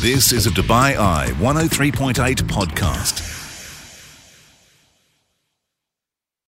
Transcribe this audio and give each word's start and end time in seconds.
This 0.00 0.32
is 0.32 0.46
a 0.46 0.50
Dubai 0.50 0.96
Eye 0.96 1.26
103.8 1.40 2.14
podcast. 2.44 3.20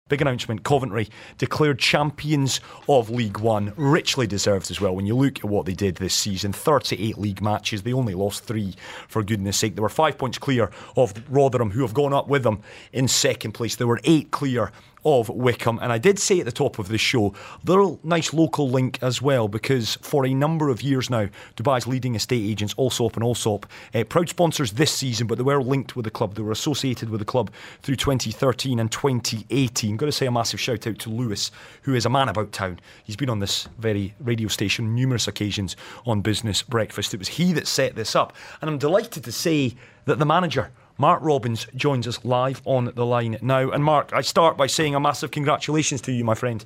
Big 0.09 0.21
announcement 0.21 0.63
Coventry 0.63 1.09
declared 1.37 1.81
champions 1.81 2.61
of 2.89 3.11
League 3.11 3.39
One. 3.39 3.73
Richly 3.77 4.29
deserved 4.29 4.71
as 4.71 4.81
well 4.81 4.95
when 4.95 5.05
you 5.05 5.17
look 5.17 5.39
at 5.39 5.47
what 5.47 5.67
they 5.67 5.75
did 5.75 5.97
this 5.97 6.15
season 6.15 6.53
38 6.53 7.19
league 7.19 7.43
matches. 7.43 7.83
They 7.83 7.93
only 7.93 8.15
lost 8.15 8.45
three, 8.45 8.77
for 9.09 9.25
goodness 9.25 9.57
sake. 9.57 9.75
They 9.75 9.83
were 9.83 9.89
five 9.89 10.17
points 10.17 10.39
clear 10.39 10.71
of 10.97 11.13
Rotherham, 11.29 11.73
who 11.73 11.83
have 11.83 11.93
gone 11.93 12.13
up 12.13 12.29
with 12.29 12.45
them 12.45 12.61
in 12.93 13.09
second 13.09 13.51
place. 13.51 13.75
They 13.75 13.85
were 13.85 14.01
eight 14.05 14.31
clear 14.31 14.71
of 15.05 15.29
Wycombe. 15.29 15.79
And 15.81 15.93
I 15.93 15.99
did 15.99 16.19
say 16.19 16.41
at 16.41 16.47
the 16.47 16.53
top 16.53 16.79
of 16.79 16.89
the 16.89 16.99
show, 16.99 17.35
little 17.65 18.01
nice 18.03 18.33
local 18.33 18.69
link 18.69 18.99
as 19.03 19.23
well, 19.23 19.49
because 19.49 19.97
for 20.03 20.27
a 20.27 20.35
number 20.35 20.69
of 20.69 20.83
years 20.83 21.11
now, 21.11 21.29
Dubai's 21.57 21.87
leading 21.87 22.15
estate 22.15 22.49
agents, 22.49 22.75
Allsop 22.77 23.15
and 23.15 23.25
Allsop, 23.25 23.67
uh, 23.95 24.05
proud 24.05 24.29
sponsors 24.29 24.73
this 24.73 24.93
season, 24.93 25.27
but 25.27 25.39
they 25.39 25.45
were 25.45 25.63
linked 25.63 25.97
with 25.97 26.05
the 26.05 26.11
club. 26.11 26.35
They 26.35 26.43
were 26.43 26.53
associated 26.53 27.11
with 27.11 27.21
the 27.21 27.25
club 27.25 27.51
through 27.83 27.97
2013 27.97 28.79
and 28.79 28.91
2018. 28.91 29.97
Got 29.97 30.07
to 30.07 30.13
say 30.13 30.27
a 30.27 30.31
massive 30.31 30.61
shout 30.61 30.87
out 30.87 30.99
to 30.99 31.11
Lewis, 31.11 31.51
who 31.83 31.95
is 31.95 32.07
a 32.07 32.11
man 32.11 32.29
about 32.29 32.53
town. 32.53 32.81
He's 33.05 33.17
been 33.17 33.31
on 33.31 33.39
this 33.39 33.69
very 33.79 34.15
radio 34.21 34.49
station 34.49 34.95
numerous 34.95 35.29
occasions 35.29 35.77
on 36.07 36.21
Business 36.21 36.63
Breakfast. 36.63 37.15
It 37.15 37.19
was 37.19 37.29
he 37.29 37.53
that 37.53 37.67
set 37.67 37.95
this 37.95 38.15
up. 38.15 38.35
And 38.61 38.71
I'm 38.71 38.79
delighted 38.79 39.25
to 39.25 39.33
say 39.33 39.75
that 40.05 40.19
the 40.19 40.27
manager 40.27 40.71
Mark 41.01 41.23
Robins 41.23 41.67
joins 41.75 42.07
us 42.07 42.23
live 42.27 42.61
on 42.67 42.93
the 42.95 43.07
line 43.07 43.39
now. 43.41 43.71
And 43.71 43.83
Mark, 43.83 44.13
I 44.13 44.21
start 44.21 44.59
by 44.59 44.67
saying 44.67 44.95
a 44.95 45.01
massive 45.01 45.31
congratulations 45.31 46.03
to 46.03 46.13
you, 46.13 46.27
my 46.27 46.35
friend. 46.35 46.63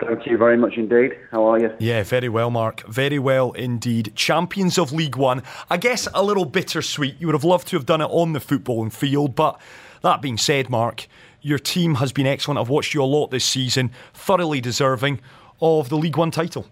Thank 0.00 0.26
you 0.26 0.36
very 0.36 0.56
much 0.56 0.72
indeed. 0.76 1.16
How 1.30 1.44
are 1.44 1.60
you? 1.60 1.72
Yeah, 1.78 2.02
very 2.02 2.28
well, 2.28 2.50
Mark. 2.50 2.84
Very 2.88 3.20
well 3.20 3.52
indeed. 3.52 4.12
Champions 4.16 4.76
of 4.76 4.90
League 4.92 5.14
One. 5.14 5.44
I 5.70 5.76
guess 5.76 6.08
a 6.12 6.24
little 6.24 6.44
bittersweet. 6.44 7.14
You 7.20 7.28
would 7.28 7.34
have 7.34 7.44
loved 7.44 7.68
to 7.68 7.76
have 7.76 7.86
done 7.86 8.00
it 8.00 8.10
on 8.10 8.32
the 8.32 8.40
footballing 8.40 8.92
field, 8.92 9.36
but 9.36 9.60
that 10.02 10.20
being 10.20 10.36
said, 10.36 10.68
Mark, 10.68 11.06
your 11.42 11.60
team 11.60 11.94
has 11.94 12.10
been 12.10 12.26
excellent. 12.26 12.58
I've 12.58 12.68
watched 12.68 12.92
you 12.94 13.04
a 13.04 13.06
lot 13.06 13.30
this 13.30 13.44
season, 13.44 13.92
thoroughly 14.12 14.60
deserving 14.60 15.20
of 15.60 15.90
the 15.90 15.96
League 15.96 16.16
One 16.16 16.32
title. 16.32 16.66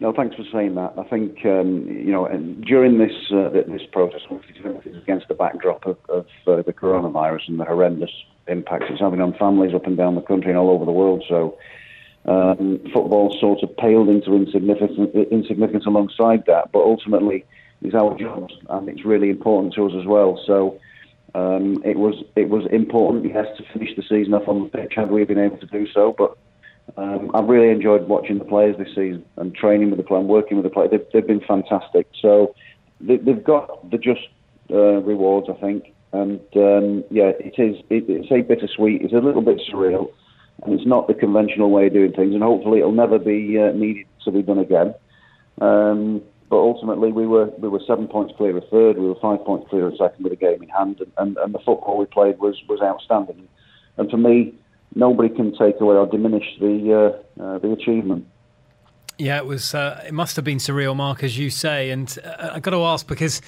No, 0.00 0.12
thanks 0.12 0.36
for 0.36 0.44
saying 0.52 0.76
that. 0.76 0.92
I 0.96 1.02
think 1.04 1.44
um, 1.44 1.88
you 1.88 2.12
know 2.12 2.28
during 2.64 2.98
this 2.98 3.32
uh, 3.32 3.48
this 3.50 3.82
process, 3.90 4.20
against 4.86 5.26
the 5.26 5.34
backdrop 5.34 5.86
of, 5.86 5.96
of 6.08 6.26
uh, 6.46 6.62
the 6.62 6.72
coronavirus 6.72 7.48
and 7.48 7.58
the 7.58 7.64
horrendous 7.64 8.10
impacts 8.46 8.86
it's 8.90 9.00
having 9.00 9.20
on 9.20 9.34
families 9.34 9.74
up 9.74 9.86
and 9.86 9.96
down 9.96 10.14
the 10.14 10.20
country 10.20 10.50
and 10.50 10.58
all 10.58 10.70
over 10.70 10.84
the 10.84 10.92
world. 10.92 11.24
So 11.28 11.58
um, 12.26 12.78
football 12.94 13.36
sort 13.40 13.62
of 13.64 13.76
paled 13.76 14.08
into 14.08 14.34
insignificance, 14.34 15.10
insignificance 15.32 15.84
alongside 15.84 16.44
that. 16.46 16.70
But 16.70 16.80
ultimately, 16.80 17.44
it's 17.82 17.94
our 17.94 18.16
job, 18.16 18.50
and 18.70 18.88
it's 18.88 19.04
really 19.04 19.30
important 19.30 19.74
to 19.74 19.86
us 19.86 19.92
as 19.98 20.06
well. 20.06 20.40
So. 20.46 20.78
Um, 21.34 21.82
it 21.84 21.98
was 21.98 22.24
it 22.36 22.48
was 22.48 22.66
important, 22.72 23.26
yes, 23.26 23.46
to 23.58 23.64
finish 23.74 23.94
the 23.94 24.02
season 24.02 24.32
off 24.32 24.48
on 24.48 24.62
the 24.62 24.68
pitch. 24.70 24.94
Had 24.96 25.10
we 25.10 25.24
been 25.24 25.38
able 25.38 25.58
to 25.58 25.66
do 25.66 25.86
so, 25.92 26.14
but 26.16 26.38
um, 26.96 27.30
I've 27.34 27.48
really 27.48 27.70
enjoyed 27.70 28.08
watching 28.08 28.38
the 28.38 28.44
players 28.44 28.76
this 28.78 28.88
season 28.88 29.24
and 29.36 29.54
training 29.54 29.90
with 29.90 29.98
the 29.98 30.04
players, 30.04 30.24
working 30.24 30.56
with 30.56 30.64
the 30.64 30.70
players. 30.70 30.90
They've, 30.90 31.06
they've 31.12 31.26
been 31.26 31.40
fantastic. 31.46 32.08
So 32.20 32.54
they, 33.00 33.18
have 33.26 33.44
got 33.44 33.90
the 33.90 33.98
just 33.98 34.28
uh, 34.70 35.02
rewards, 35.02 35.48
I 35.50 35.60
think. 35.60 35.94
And 36.12 36.40
um, 36.56 37.04
yeah, 37.10 37.32
it 37.38 37.54
is. 37.58 37.76
It, 37.90 38.04
it's 38.08 38.32
a 38.32 38.40
bittersweet. 38.40 39.02
It's 39.02 39.12
a 39.12 39.18
little 39.18 39.42
bit 39.42 39.60
surreal, 39.70 40.10
and 40.62 40.72
it's 40.72 40.86
not 40.86 41.06
the 41.06 41.14
conventional 41.14 41.70
way 41.70 41.88
of 41.88 41.92
doing 41.92 42.12
things. 42.12 42.32
And 42.32 42.42
hopefully, 42.42 42.78
it'll 42.78 42.92
never 42.92 43.18
be 43.18 43.58
uh, 43.58 43.72
needed 43.72 44.06
to 44.24 44.30
be 44.30 44.42
done 44.42 44.58
again. 44.58 44.94
Um, 45.60 46.22
but 46.48 46.56
ultimately, 46.56 47.12
we 47.12 47.26
were 47.26 47.50
we 47.58 47.68
were 47.68 47.82
seven 47.86 48.08
points 48.08 48.32
clear 48.38 48.56
of 48.56 48.64
third. 48.70 48.96
We 48.96 49.06
were 49.06 49.20
five 49.20 49.44
points 49.44 49.68
clear 49.68 49.86
of 49.86 49.98
second 49.98 50.24
with 50.24 50.32
a 50.32 50.36
game 50.36 50.62
in 50.62 50.70
hand, 50.70 51.00
and, 51.00 51.12
and, 51.18 51.36
and 51.36 51.54
the 51.54 51.58
football 51.58 51.98
we 51.98 52.06
played 52.06 52.38
was 52.38 52.56
was 52.70 52.80
outstanding. 52.80 53.46
And 53.98 54.10
for 54.10 54.16
me, 54.16 54.54
nobody 54.94 55.28
can 55.28 55.56
take 55.56 55.80
away 55.80 55.96
or 55.96 56.06
diminish 56.06 56.44
the 56.60 57.22
uh, 57.38 57.42
uh, 57.42 57.58
the 57.58 57.72
achievement. 57.72 58.26
Yeah, 59.18 59.38
it 59.38 59.46
was. 59.46 59.74
Uh, 59.74 60.04
it 60.06 60.14
must 60.14 60.36
have 60.36 60.44
been 60.44 60.58
surreal, 60.58 60.94
Mark, 60.94 61.24
as 61.24 61.36
you 61.36 61.50
say. 61.50 61.90
And 61.90 62.16
uh, 62.24 62.50
I 62.52 62.60
got 62.60 62.70
to 62.70 62.84
ask 62.84 63.06
because 63.06 63.42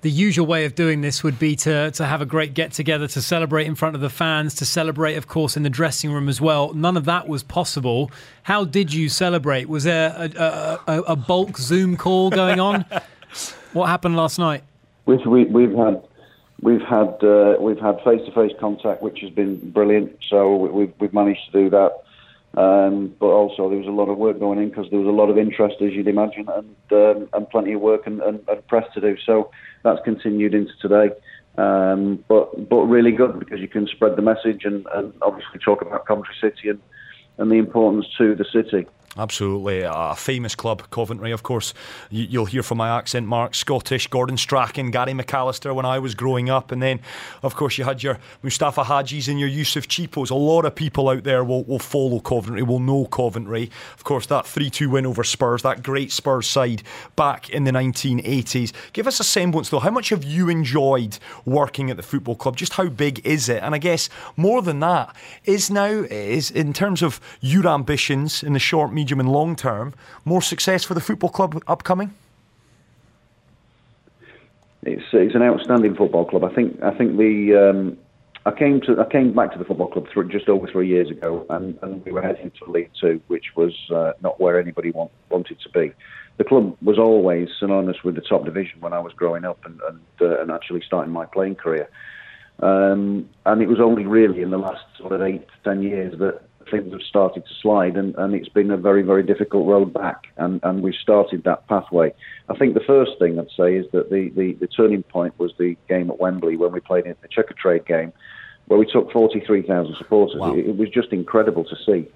the 0.00 0.10
usual 0.10 0.46
way 0.46 0.64
of 0.64 0.74
doing 0.74 1.02
this 1.02 1.22
would 1.22 1.38
be 1.38 1.54
to 1.56 1.90
to 1.90 2.06
have 2.06 2.22
a 2.22 2.26
great 2.26 2.54
get 2.54 2.72
together 2.72 3.06
to 3.08 3.20
celebrate 3.20 3.66
in 3.66 3.74
front 3.74 3.94
of 3.94 4.00
the 4.00 4.08
fans, 4.08 4.54
to 4.56 4.64
celebrate, 4.64 5.16
of 5.16 5.28
course, 5.28 5.56
in 5.56 5.62
the 5.62 5.70
dressing 5.70 6.10
room 6.10 6.28
as 6.28 6.40
well. 6.40 6.72
None 6.72 6.96
of 6.96 7.04
that 7.04 7.28
was 7.28 7.42
possible. 7.42 8.10
How 8.44 8.64
did 8.64 8.92
you 8.92 9.08
celebrate? 9.08 9.68
Was 9.68 9.84
there 9.84 10.14
a, 10.16 10.78
a, 10.86 11.02
a 11.02 11.16
bulk 11.16 11.58
Zoom 11.58 11.96
call 11.96 12.30
going 12.30 12.60
on? 12.60 12.84
what 13.72 13.86
happened 13.86 14.16
last 14.16 14.38
night? 14.38 14.64
We've, 15.04 15.24
we, 15.26 15.40
have 15.40 15.50
we 15.50 15.62
have 15.64 15.74
had 15.74 16.02
We've 16.62 16.82
had 16.82 17.22
uh, 17.22 17.56
we've 17.58 17.78
had 17.78 18.00
face-to-face 18.04 18.52
contact, 18.60 19.02
which 19.02 19.20
has 19.20 19.30
been 19.30 19.70
brilliant. 19.70 20.18
So 20.28 20.56
we've 20.56 20.92
we've 20.98 21.14
managed 21.14 21.46
to 21.46 21.52
do 21.52 21.70
that. 21.70 21.92
Um, 22.56 23.14
but 23.20 23.28
also 23.28 23.68
there 23.68 23.78
was 23.78 23.86
a 23.86 23.92
lot 23.92 24.08
of 24.08 24.18
work 24.18 24.40
going 24.40 24.58
in 24.58 24.70
because 24.70 24.90
there 24.90 24.98
was 24.98 25.06
a 25.06 25.12
lot 25.12 25.30
of 25.30 25.38
interest, 25.38 25.76
as 25.80 25.92
you'd 25.92 26.08
imagine, 26.08 26.48
and 26.48 26.76
um, 26.92 27.28
and 27.32 27.48
plenty 27.48 27.74
of 27.74 27.80
work 27.80 28.06
and, 28.06 28.20
and, 28.20 28.40
and, 28.48 28.66
press 28.66 28.92
to 28.94 29.00
do. 29.00 29.16
So 29.24 29.52
that's 29.84 30.00
continued 30.04 30.52
into 30.52 30.72
today. 30.82 31.10
Um, 31.56 32.24
but 32.26 32.68
but 32.68 32.82
really 32.82 33.12
good 33.12 33.38
because 33.38 33.60
you 33.60 33.68
can 33.68 33.86
spread 33.86 34.16
the 34.16 34.22
message 34.22 34.64
and, 34.64 34.84
and 34.94 35.12
obviously 35.22 35.60
talk 35.60 35.80
about 35.80 36.06
Coventry 36.06 36.34
City 36.40 36.70
and 36.70 36.80
and 37.38 37.50
the 37.50 37.56
importance 37.56 38.06
to 38.18 38.34
the 38.34 38.44
city. 38.44 38.86
Absolutely. 39.16 39.82
A 39.82 40.14
famous 40.16 40.54
club, 40.54 40.88
Coventry, 40.90 41.32
of 41.32 41.42
course. 41.42 41.74
You'll 42.10 42.44
hear 42.44 42.62
from 42.62 42.78
my 42.78 42.96
accent, 42.96 43.26
Mark. 43.26 43.56
Scottish, 43.56 44.06
Gordon 44.06 44.36
Strachan, 44.36 44.92
Gary 44.92 45.12
McAllister 45.12 45.74
when 45.74 45.84
I 45.84 45.98
was 45.98 46.14
growing 46.14 46.48
up. 46.48 46.70
And 46.70 46.80
then, 46.80 47.00
of 47.42 47.56
course, 47.56 47.76
you 47.76 47.84
had 47.84 48.04
your 48.04 48.20
Mustapha 48.44 48.84
Hadjis 48.84 49.26
and 49.26 49.40
your 49.40 49.48
Youssef 49.48 49.88
Chippos. 49.88 50.30
A 50.30 50.34
lot 50.36 50.64
of 50.64 50.76
people 50.76 51.08
out 51.08 51.24
there 51.24 51.42
will, 51.42 51.64
will 51.64 51.80
follow 51.80 52.20
Coventry, 52.20 52.62
will 52.62 52.78
know 52.78 53.04
Coventry. 53.06 53.68
Of 53.94 54.04
course, 54.04 54.26
that 54.26 54.46
3 54.46 54.70
2 54.70 54.88
win 54.90 55.06
over 55.06 55.24
Spurs, 55.24 55.62
that 55.62 55.82
great 55.82 56.12
Spurs 56.12 56.46
side 56.46 56.84
back 57.16 57.50
in 57.50 57.64
the 57.64 57.72
1980s. 57.72 58.72
Give 58.92 59.08
us 59.08 59.18
a 59.18 59.24
semblance, 59.24 59.70
though. 59.70 59.80
How 59.80 59.90
much 59.90 60.10
have 60.10 60.22
you 60.22 60.48
enjoyed 60.48 61.18
working 61.44 61.90
at 61.90 61.96
the 61.96 62.04
football 62.04 62.36
club? 62.36 62.56
Just 62.56 62.74
how 62.74 62.88
big 62.88 63.26
is 63.26 63.48
it? 63.48 63.60
And 63.64 63.74
I 63.74 63.78
guess 63.78 64.08
more 64.36 64.62
than 64.62 64.78
that, 64.80 65.16
is 65.44 65.68
now, 65.68 65.88
is 65.88 66.48
in 66.52 66.72
terms 66.72 67.02
of 67.02 67.20
your 67.40 67.66
ambitions 67.66 68.44
in 68.44 68.52
the 68.52 68.60
short, 68.60 68.92
medium, 69.00 69.20
and 69.20 69.30
long 69.30 69.56
term, 69.56 69.94
more 70.24 70.42
success 70.42 70.84
for 70.84 70.94
the 70.94 71.00
football 71.00 71.30
club 71.30 71.62
upcoming? 71.66 72.10
It's 74.82 75.08
it's 75.12 75.34
an 75.34 75.42
outstanding 75.42 75.94
football 75.94 76.24
club. 76.24 76.44
I 76.44 76.54
think 76.54 76.82
I 76.82 76.92
think 76.96 77.16
the 77.16 77.34
um, 77.64 77.98
I 78.46 78.50
came 78.50 78.80
to 78.82 79.00
I 79.00 79.06
came 79.10 79.34
back 79.34 79.52
to 79.52 79.58
the 79.58 79.64
football 79.64 79.88
club 79.88 80.06
just 80.30 80.48
over 80.48 80.66
three 80.66 80.88
years 80.88 81.10
ago, 81.10 81.44
and, 81.50 81.78
and 81.82 82.04
we 82.04 82.12
were 82.12 82.22
heading 82.22 82.50
to 82.58 82.70
League 82.70 82.90
Two, 83.00 83.20
which 83.28 83.48
was 83.56 83.74
uh, 83.94 84.12
not 84.22 84.40
where 84.40 84.58
anybody 84.58 84.90
want, 84.90 85.10
wanted 85.28 85.58
to 85.60 85.68
be. 85.70 85.92
The 86.38 86.44
club 86.44 86.76
was 86.82 86.98
always 86.98 87.48
synonymous 87.58 87.98
with 88.02 88.14
the 88.14 88.22
top 88.22 88.44
division 88.46 88.80
when 88.80 88.94
I 88.94 89.00
was 89.00 89.12
growing 89.12 89.44
up 89.44 89.58
and 89.66 89.78
and, 89.88 90.00
uh, 90.20 90.40
and 90.40 90.50
actually 90.50 90.82
starting 90.86 91.12
my 91.12 91.26
playing 91.26 91.56
career. 91.56 91.88
Um, 92.60 93.28
and 93.44 93.62
it 93.62 93.68
was 93.68 93.80
only 93.80 94.04
really 94.04 94.40
in 94.42 94.50
the 94.50 94.58
last 94.58 94.84
sort 94.98 95.12
of 95.12 95.20
eight 95.22 95.46
to 95.48 95.56
ten 95.64 95.82
years 95.82 96.18
that 96.18 96.40
things 96.70 96.92
have 96.92 97.02
started 97.02 97.44
to 97.46 97.54
slide, 97.60 97.96
and, 97.96 98.14
and 98.16 98.34
it's 98.34 98.48
been 98.48 98.70
a 98.70 98.76
very, 98.76 99.02
very 99.02 99.22
difficult 99.22 99.66
road 99.66 99.92
back, 99.92 100.24
and, 100.36 100.60
and 100.62 100.82
we've 100.82 100.94
started 100.94 101.44
that 101.44 101.66
pathway. 101.68 102.12
I 102.48 102.56
think 102.56 102.74
the 102.74 102.80
first 102.86 103.12
thing 103.18 103.38
I'd 103.38 103.48
say 103.56 103.76
is 103.76 103.86
that 103.92 104.10
the, 104.10 104.30
the, 104.36 104.52
the 104.54 104.66
turning 104.66 105.02
point 105.02 105.38
was 105.38 105.52
the 105.58 105.76
game 105.88 106.10
at 106.10 106.18
Wembley 106.18 106.56
when 106.56 106.72
we 106.72 106.80
played 106.80 107.06
in 107.06 107.16
the 107.22 107.28
Checkatrade 107.28 107.86
game, 107.86 108.12
where 108.66 108.78
we 108.78 108.86
took 108.86 109.10
43,000 109.12 109.96
supporters. 109.96 110.36
Wow. 110.38 110.54
It, 110.54 110.66
it, 110.66 110.76
was 110.76 110.90
just 110.90 111.12
incredible 111.12 111.64
to 111.64 111.76
see. 111.84 112.08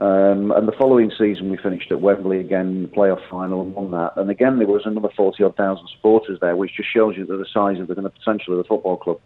Um, 0.00 0.52
and 0.52 0.68
the 0.68 0.74
following 0.78 1.10
season, 1.18 1.50
we 1.50 1.56
finished 1.56 1.90
at 1.90 2.00
Wembley 2.00 2.38
again, 2.38 2.82
the 2.82 2.88
playoff 2.88 3.28
final, 3.28 3.62
and 3.62 3.74
won 3.74 3.90
that. 3.90 4.12
And 4.16 4.30
again, 4.30 4.58
there 4.58 4.68
was 4.68 4.82
another 4.84 5.08
40 5.16 5.42
odd 5.42 5.56
thousand 5.56 5.88
supporters 5.96 6.38
there, 6.40 6.54
which 6.54 6.76
just 6.76 6.92
shows 6.92 7.16
you 7.16 7.26
the 7.26 7.44
size 7.52 7.80
of 7.80 7.88
the, 7.88 7.94
the 7.94 8.10
potential 8.10 8.52
of 8.52 8.58
the 8.58 8.68
football 8.68 8.96
club. 8.96 9.20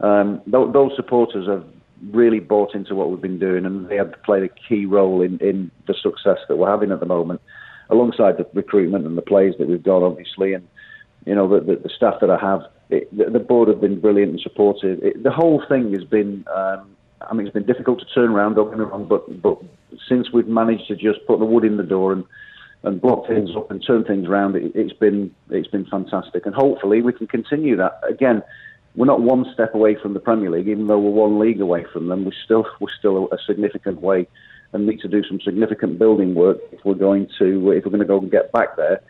Um, 0.00 0.40
th- 0.50 0.72
those 0.72 0.92
supporters 0.96 1.48
have 1.48 1.64
really 2.10 2.40
bought 2.40 2.74
into 2.74 2.94
what 2.94 3.10
we've 3.10 3.20
been 3.20 3.38
doing, 3.38 3.64
and 3.64 3.88
they 3.88 3.96
have 3.96 4.12
played 4.24 4.42
a 4.42 4.48
key 4.48 4.86
role 4.86 5.22
in, 5.22 5.38
in 5.38 5.70
the 5.86 5.94
success 5.94 6.38
that 6.48 6.56
we're 6.56 6.70
having 6.70 6.92
at 6.92 7.00
the 7.00 7.06
moment, 7.06 7.40
alongside 7.90 8.36
the 8.36 8.46
recruitment 8.54 9.06
and 9.06 9.16
the 9.16 9.22
players 9.22 9.54
that 9.58 9.68
we've 9.68 9.82
got, 9.82 10.02
obviously, 10.02 10.52
and 10.52 10.66
you 11.24 11.34
know 11.34 11.48
the, 11.48 11.64
the, 11.64 11.76
the 11.76 11.90
staff 11.94 12.14
that 12.20 12.30
I 12.30 12.38
have. 12.38 12.62
It, 12.88 13.16
the, 13.16 13.30
the, 13.30 13.40
board 13.40 13.68
have 13.68 13.80
been 13.80 14.00
brilliant 14.00 14.32
and 14.32 14.40
supportive. 14.40 15.02
It, 15.02 15.22
the 15.22 15.32
whole 15.32 15.62
thing 15.68 15.92
has 15.92 16.04
been. 16.04 16.44
Um, 16.54 16.96
I 17.28 17.34
mean, 17.34 17.46
it's 17.46 17.54
been 17.54 17.66
difficult 17.66 17.98
to 18.00 18.06
turn 18.14 18.30
around. 18.30 18.54
Don't 18.54 18.68
get 18.68 18.78
me 18.78 18.84
wrong, 18.84 19.06
but 19.08 19.42
but 19.42 19.58
since 20.08 20.30
we've 20.32 20.46
managed 20.46 20.86
to 20.88 20.94
just 20.94 21.26
put 21.26 21.38
the 21.38 21.44
wood 21.44 21.64
in 21.64 21.76
the 21.76 21.82
door 21.82 22.12
and 22.12 22.24
and 22.82 23.00
block 23.00 23.26
things 23.26 23.50
up 23.56 23.70
and 23.70 23.84
turn 23.84 24.04
things 24.04 24.28
around, 24.28 24.54
it, 24.54 24.74
has 24.76 24.92
been 24.92 25.34
it's 25.50 25.68
been 25.68 25.86
fantastic. 25.86 26.46
And 26.46 26.54
hopefully 26.54 27.02
we 27.02 27.12
can 27.12 27.26
continue 27.26 27.76
that. 27.76 28.00
Again, 28.08 28.42
we're 28.96 29.06
not 29.06 29.20
one 29.20 29.44
step 29.52 29.74
away 29.74 29.94
from 29.94 30.14
the 30.14 30.20
Premier 30.20 30.50
League, 30.50 30.68
even 30.68 30.86
though 30.86 30.98
we're 30.98 31.10
one 31.10 31.38
league 31.38 31.60
away 31.60 31.84
from 31.92 32.08
them. 32.08 32.24
We're 32.24 32.32
still 32.44 32.66
we're 32.80 32.88
still 32.98 33.28
a 33.30 33.38
significant 33.46 34.00
way 34.00 34.26
and 34.72 34.86
need 34.86 35.00
to 35.00 35.08
do 35.08 35.22
some 35.24 35.40
significant 35.40 35.98
building 35.98 36.34
work 36.34 36.58
if 36.72 36.84
we're 36.84 36.94
going 36.94 37.28
to 37.38 37.72
if 37.72 37.84
we're 37.84 37.90
going 37.90 38.00
to 38.00 38.06
go 38.06 38.18
and 38.18 38.30
get 38.30 38.52
back 38.52 38.76
there. 38.76 39.00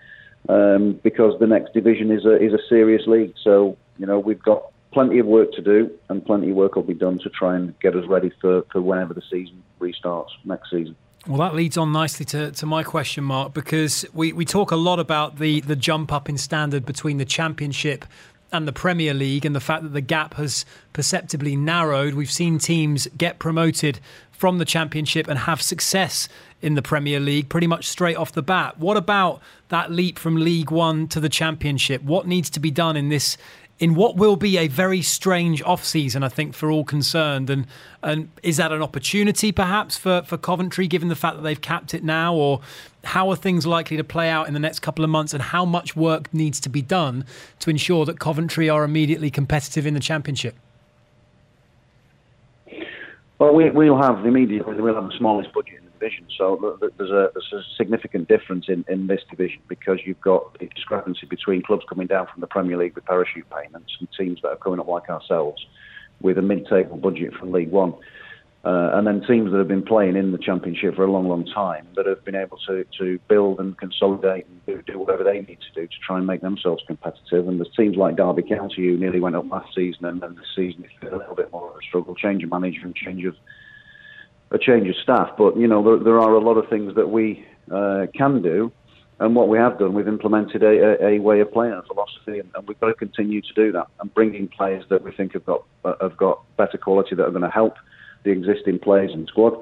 Um, 0.49 1.01
because 1.03 1.39
the 1.41 1.47
next 1.47 1.73
division 1.73 2.11
is 2.11 2.25
a 2.25 2.37
is 2.37 2.53
a 2.53 2.59
serious 2.69 3.07
league. 3.07 3.35
So 3.43 3.77
you 3.99 4.07
know 4.07 4.19
we've 4.19 4.43
got 4.43 4.71
plenty 4.93 5.19
of 5.19 5.27
work 5.27 5.53
to 5.53 5.63
do, 5.63 5.91
and 6.09 6.25
plenty 6.25 6.51
of 6.51 6.57
work 6.57 6.75
will 6.75 6.83
be 6.83 6.95
done 6.95 7.19
to 7.19 7.31
try 7.31 7.55
and 7.55 7.79
get 7.81 7.95
us 7.95 8.07
ready 8.09 8.33
for, 8.41 8.63
for 8.73 8.81
whenever 8.81 9.13
the 9.13 9.23
season 9.31 9.63
restarts 9.81 10.31
next 10.45 10.71
season. 10.71 10.97
Well, 11.27 11.39
that 11.39 11.55
leads 11.57 11.77
on 11.77 11.93
nicely 11.93 12.25
to, 12.27 12.53
to 12.53 12.67
my 12.67 12.85
question, 12.85 13.25
Mark, 13.25 13.53
because 13.53 14.07
we, 14.15 14.33
we 14.33 14.45
talk 14.45 14.71
a 14.71 14.77
lot 14.77 15.01
about 15.01 15.39
the, 15.39 15.61
the 15.61 15.75
jump 15.75 16.13
up 16.13 16.29
in 16.29 16.39
standard 16.39 16.87
between 16.87 17.19
the 17.19 17.25
Championship 17.25 18.05
and 18.53 18.67
the 18.67 18.73
Premier 18.73 19.13
League 19.13 19.45
and 19.45 19.55
the 19.55 19.61
fact 19.61 19.83
that 19.83 19.93
the 19.93 20.01
gap 20.01 20.35
has 20.35 20.65
perceptibly 20.93 21.57
narrowed. 21.57 22.15
We've 22.15 22.31
seen 22.31 22.59
teams 22.59 23.09
get 23.17 23.39
promoted 23.39 24.01
from 24.31 24.59
the 24.59 24.65
Championship 24.65 25.29
and 25.29 25.41
have 25.41 25.63
success 25.63 26.29
in 26.63 26.75
the 26.75 26.83
Premier 26.83 27.21
League 27.21 27.49
pretty 27.49 27.67
much 27.67 27.89
straight 27.89 28.17
off 28.17 28.33
the 28.33 28.43
bat. 28.43 28.79
What 28.79 28.97
about 28.97 29.41
that 29.69 29.91
leap 29.91 30.19
from 30.19 30.37
League 30.37 30.71
One 30.71 31.09
to 31.09 31.21
the 31.21 31.29
Championship? 31.29 32.03
What 32.03 32.27
needs 32.27 32.51
to 32.51 32.61
be 32.61 32.71
done 32.71 32.97
in 32.97 33.09
this 33.09 33.37
in 33.79 33.95
what 33.95 34.17
will 34.17 34.37
be 34.37 34.57
a 34.57 34.69
very 34.69 35.03
strange 35.03 35.63
off 35.63 35.85
season, 35.85 36.23
I 36.23 36.29
think, 36.29 36.55
for 36.55 36.71
all 36.71 36.85
concerned. 36.85 37.51
And 37.51 37.67
and 38.03 38.31
is 38.43 38.57
that 38.57 38.73
an 38.73 38.83
opportunity 38.83 39.53
perhaps 39.53 39.99
for, 39.99 40.23
for 40.23 40.39
Coventry, 40.39 40.87
given 40.87 41.09
the 41.09 41.17
fact 41.17 41.37
that 41.37 41.43
they've 41.43 41.61
capped 41.61 41.93
it 41.93 42.05
now, 42.05 42.35
or 42.35 42.61
how 43.05 43.29
are 43.31 43.37
things 43.37 43.67
likely 43.67 43.97
to 43.97 44.05
play 44.05 44.31
out 44.31 44.49
in 44.49 44.55
the 44.55 44.61
next 44.61 44.81
couple 44.81 45.05
of 45.05 45.11
months, 45.11 45.35
and 45.35 45.43
how 45.43 45.65
much 45.65 45.95
work 45.97 46.33
needs 46.33 46.61
to 46.61 46.69
be 46.69 46.83
done 46.83 47.25
to 47.59 47.71
ensure 47.71 48.05
that 48.07 48.19
Coventry 48.19 48.69
are 48.69 48.85
immediately 48.85 49.31
competitive 49.31 49.87
in 49.87 49.95
the 49.95 50.01
championship? 50.01 50.55
Well, 53.39 53.55
we, 53.55 53.69
we'll 53.71 54.01
have 54.01 54.25
immediately 54.25 54.81
we'll 54.81 54.95
have 54.95 55.05
the 55.05 55.19
smallest 55.19 55.53
budget 55.53 55.83
division. 55.99 56.27
So 56.37 56.79
there's 56.99 57.11
a, 57.11 57.31
there's 57.33 57.53
a 57.53 57.63
significant 57.77 58.29
difference 58.29 58.67
in, 58.69 58.85
in 58.89 59.07
this 59.07 59.21
division 59.31 59.61
because 59.69 60.01
you've 60.05 60.21
got 60.21 60.57
a 60.61 60.67
discrepancy 60.67 61.27
between 61.27 61.63
clubs 61.63 61.85
coming 61.89 62.07
down 62.07 62.27
from 62.33 62.41
the 62.41 62.47
Premier 62.47 62.77
League 62.77 62.95
with 62.95 63.05
parachute 63.05 63.47
payments 63.51 63.97
and 63.99 64.09
teams 64.19 64.41
that 64.43 64.49
are 64.49 64.57
coming 64.57 64.81
up 64.81 64.89
like 64.89 65.09
ourselves 65.09 65.65
with 66.21 66.39
a 66.39 66.43
mid-table 66.43 66.97
budget 66.97 67.35
from 67.35 67.53
League 67.53 67.71
One. 67.71 67.95
Uh, 68.65 68.91
and 68.95 69.07
then 69.07 69.23
teams 69.29 69.53
that 69.53 69.59
have 69.59 69.69
been 69.69 69.85
playing 69.85 70.17
in 70.17 70.33
the 70.33 70.39
Championship 70.39 70.97
for 70.97 71.05
a 71.05 71.11
long, 71.11 71.29
long 71.29 71.47
time 71.47 71.87
that 71.95 72.05
have 72.05 72.25
been 72.25 72.35
able 72.35 72.59
to, 72.67 72.85
to 72.99 73.17
build 73.29 73.61
and 73.61 73.79
consolidate 73.79 74.45
and 74.47 74.67
do, 74.67 74.83
do 74.93 74.99
whatever 74.99 75.23
they 75.23 75.39
need 75.43 75.59
to 75.61 75.81
do 75.81 75.87
to 75.87 75.97
try 76.05 76.19
and 76.19 76.27
make 76.27 76.41
themselves 76.41 76.83
competitive. 76.85 77.47
And 77.47 77.61
there's 77.61 77.71
teams 77.77 77.97
like 77.97 78.17
Derby 78.17 78.43
County 78.43 78.89
who 78.89 78.97
nearly 78.97 79.21
went 79.21 79.37
up 79.37 79.49
last 79.49 79.73
season 79.73 80.07
and 80.07 80.21
then 80.21 80.35
this 80.35 80.49
season 80.57 80.85
it's 80.85 81.13
a 81.13 81.17
little 81.17 81.37
bit 81.37 81.53
more 81.53 81.71
of 81.71 81.77
a 81.77 81.83
struggle. 81.87 82.17
Change 82.17 82.43
of 82.43 82.51
manager 82.51 82.81
and 82.83 82.97
change 82.97 83.25
of 83.25 83.37
a 84.51 84.59
change 84.59 84.89
of 84.89 84.97
staff. 84.97 85.31
But 85.37 85.57
you 85.57 85.67
know, 85.67 85.83
there, 85.83 86.05
there 86.05 86.21
are 86.21 86.35
a 86.35 86.41
lot 86.41 86.57
of 86.57 86.69
things 86.69 86.95
that 86.95 87.11
we 87.11 87.47
uh, 87.73 88.07
can 88.15 88.43
do, 88.43 88.73
and 89.19 89.35
what 89.35 89.49
we 89.49 89.59
have 89.59 89.79
done, 89.79 89.95
we've 89.95 90.09
implemented 90.09 90.63
a, 90.63 91.03
a, 91.03 91.07
a 91.15 91.19
way 91.19 91.41
of 91.41 91.53
playing, 91.53 91.73
a 91.73 91.83
philosophy, 91.83 92.39
and, 92.39 92.51
and, 92.55 92.69
we've 92.69 92.79
got 92.81 92.89
to 92.89 92.95
continue 92.95 93.41
to 93.41 93.53
do 93.55 93.73
that 93.73 93.87
and 94.01 94.13
bring 94.13 94.35
in 94.35 94.49
players 94.49 94.85
that 94.91 95.03
we 95.03 95.13
think 95.13 95.33
have 95.33 95.47
got 95.47 95.65
uh, 95.85 95.95
have 96.01 96.17
got 96.17 96.43
better 96.57 96.79
quality 96.79 97.15
that 97.15 97.25
are 97.25 97.31
going 97.31 97.43
to 97.43 97.51
help 97.51 97.77
the 98.25 98.31
existing 98.31 98.79
players 98.79 99.13
and 99.13 99.27
squad. 99.29 99.55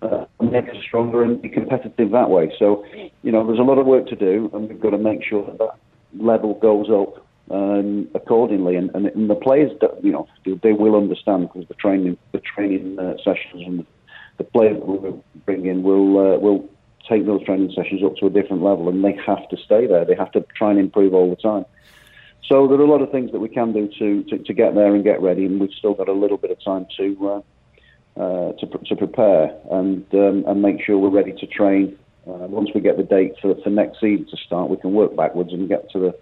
Uh, 0.00 0.24
make 0.40 0.68
us 0.68 0.76
stronger 0.86 1.24
and 1.24 1.42
be 1.42 1.48
competitive 1.48 2.12
that 2.12 2.30
way. 2.30 2.52
So, 2.56 2.84
you 3.22 3.32
know, 3.32 3.44
there's 3.44 3.58
a 3.58 3.62
lot 3.62 3.78
of 3.78 3.86
work 3.86 4.06
to 4.08 4.16
do, 4.16 4.48
and 4.52 4.68
we've 4.68 4.80
got 4.80 4.90
to 4.90 4.98
make 4.98 5.24
sure 5.24 5.44
that 5.44 5.58
that 5.58 5.74
level 6.16 6.54
goes 6.54 6.86
up 6.88 7.26
um, 7.50 8.08
accordingly. 8.14 8.76
And, 8.76 8.90
and, 8.94 9.06
and, 9.06 9.28
the 9.28 9.34
players, 9.34 9.72
you 10.02 10.12
know, 10.12 10.28
they 10.44 10.72
will 10.72 10.96
understand 10.96 11.48
because 11.48 11.66
the 11.68 11.74
training, 11.74 12.16
the 12.32 12.38
training 12.38 12.98
uh, 12.98 13.16
sessions 13.24 13.66
and 13.66 13.78
the 13.80 13.86
the 14.38 14.44
players 14.44 14.78
that 14.78 14.86
we 14.86 15.20
bring 15.44 15.66
in 15.66 15.82
will 15.82 16.18
uh, 16.18 16.38
will 16.38 16.68
take 17.08 17.26
those 17.26 17.44
training 17.44 17.72
sessions 17.74 18.02
up 18.04 18.16
to 18.16 18.26
a 18.26 18.30
different 18.30 18.62
level, 18.62 18.88
and 18.88 19.04
they 19.04 19.16
have 19.26 19.48
to 19.48 19.56
stay 19.56 19.86
there. 19.86 20.04
They 20.04 20.14
have 20.14 20.32
to 20.32 20.44
try 20.54 20.70
and 20.70 20.78
improve 20.78 21.14
all 21.14 21.28
the 21.30 21.36
time. 21.36 21.64
So 22.46 22.66
there 22.66 22.78
are 22.78 22.84
a 22.84 22.90
lot 22.90 23.02
of 23.02 23.10
things 23.10 23.32
that 23.32 23.40
we 23.40 23.48
can 23.48 23.72
do 23.72 23.88
to, 23.98 24.22
to, 24.24 24.38
to 24.38 24.52
get 24.54 24.74
there 24.74 24.94
and 24.94 25.04
get 25.04 25.20
ready, 25.20 25.44
and 25.44 25.60
we've 25.60 25.72
still 25.72 25.94
got 25.94 26.08
a 26.08 26.12
little 26.12 26.38
bit 26.38 26.50
of 26.50 26.62
time 26.64 26.86
to 26.96 27.28
uh, 28.16 28.20
uh, 28.20 28.52
to, 28.54 28.66
to 28.86 28.96
prepare 28.96 29.54
and 29.70 30.04
um, 30.14 30.44
and 30.46 30.62
make 30.62 30.82
sure 30.84 30.98
we're 30.98 31.10
ready 31.10 31.32
to 31.32 31.46
train. 31.46 31.98
Uh, 32.26 32.46
once 32.46 32.68
we 32.74 32.80
get 32.80 32.96
the 32.98 33.02
date 33.02 33.32
for, 33.40 33.54
for 33.62 33.70
next 33.70 34.00
season 34.00 34.26
to 34.30 34.36
start, 34.36 34.68
we 34.68 34.76
can 34.76 34.92
work 34.92 35.16
backwards 35.16 35.52
and 35.52 35.68
get 35.68 35.90
to 35.90 35.98
the 35.98 36.14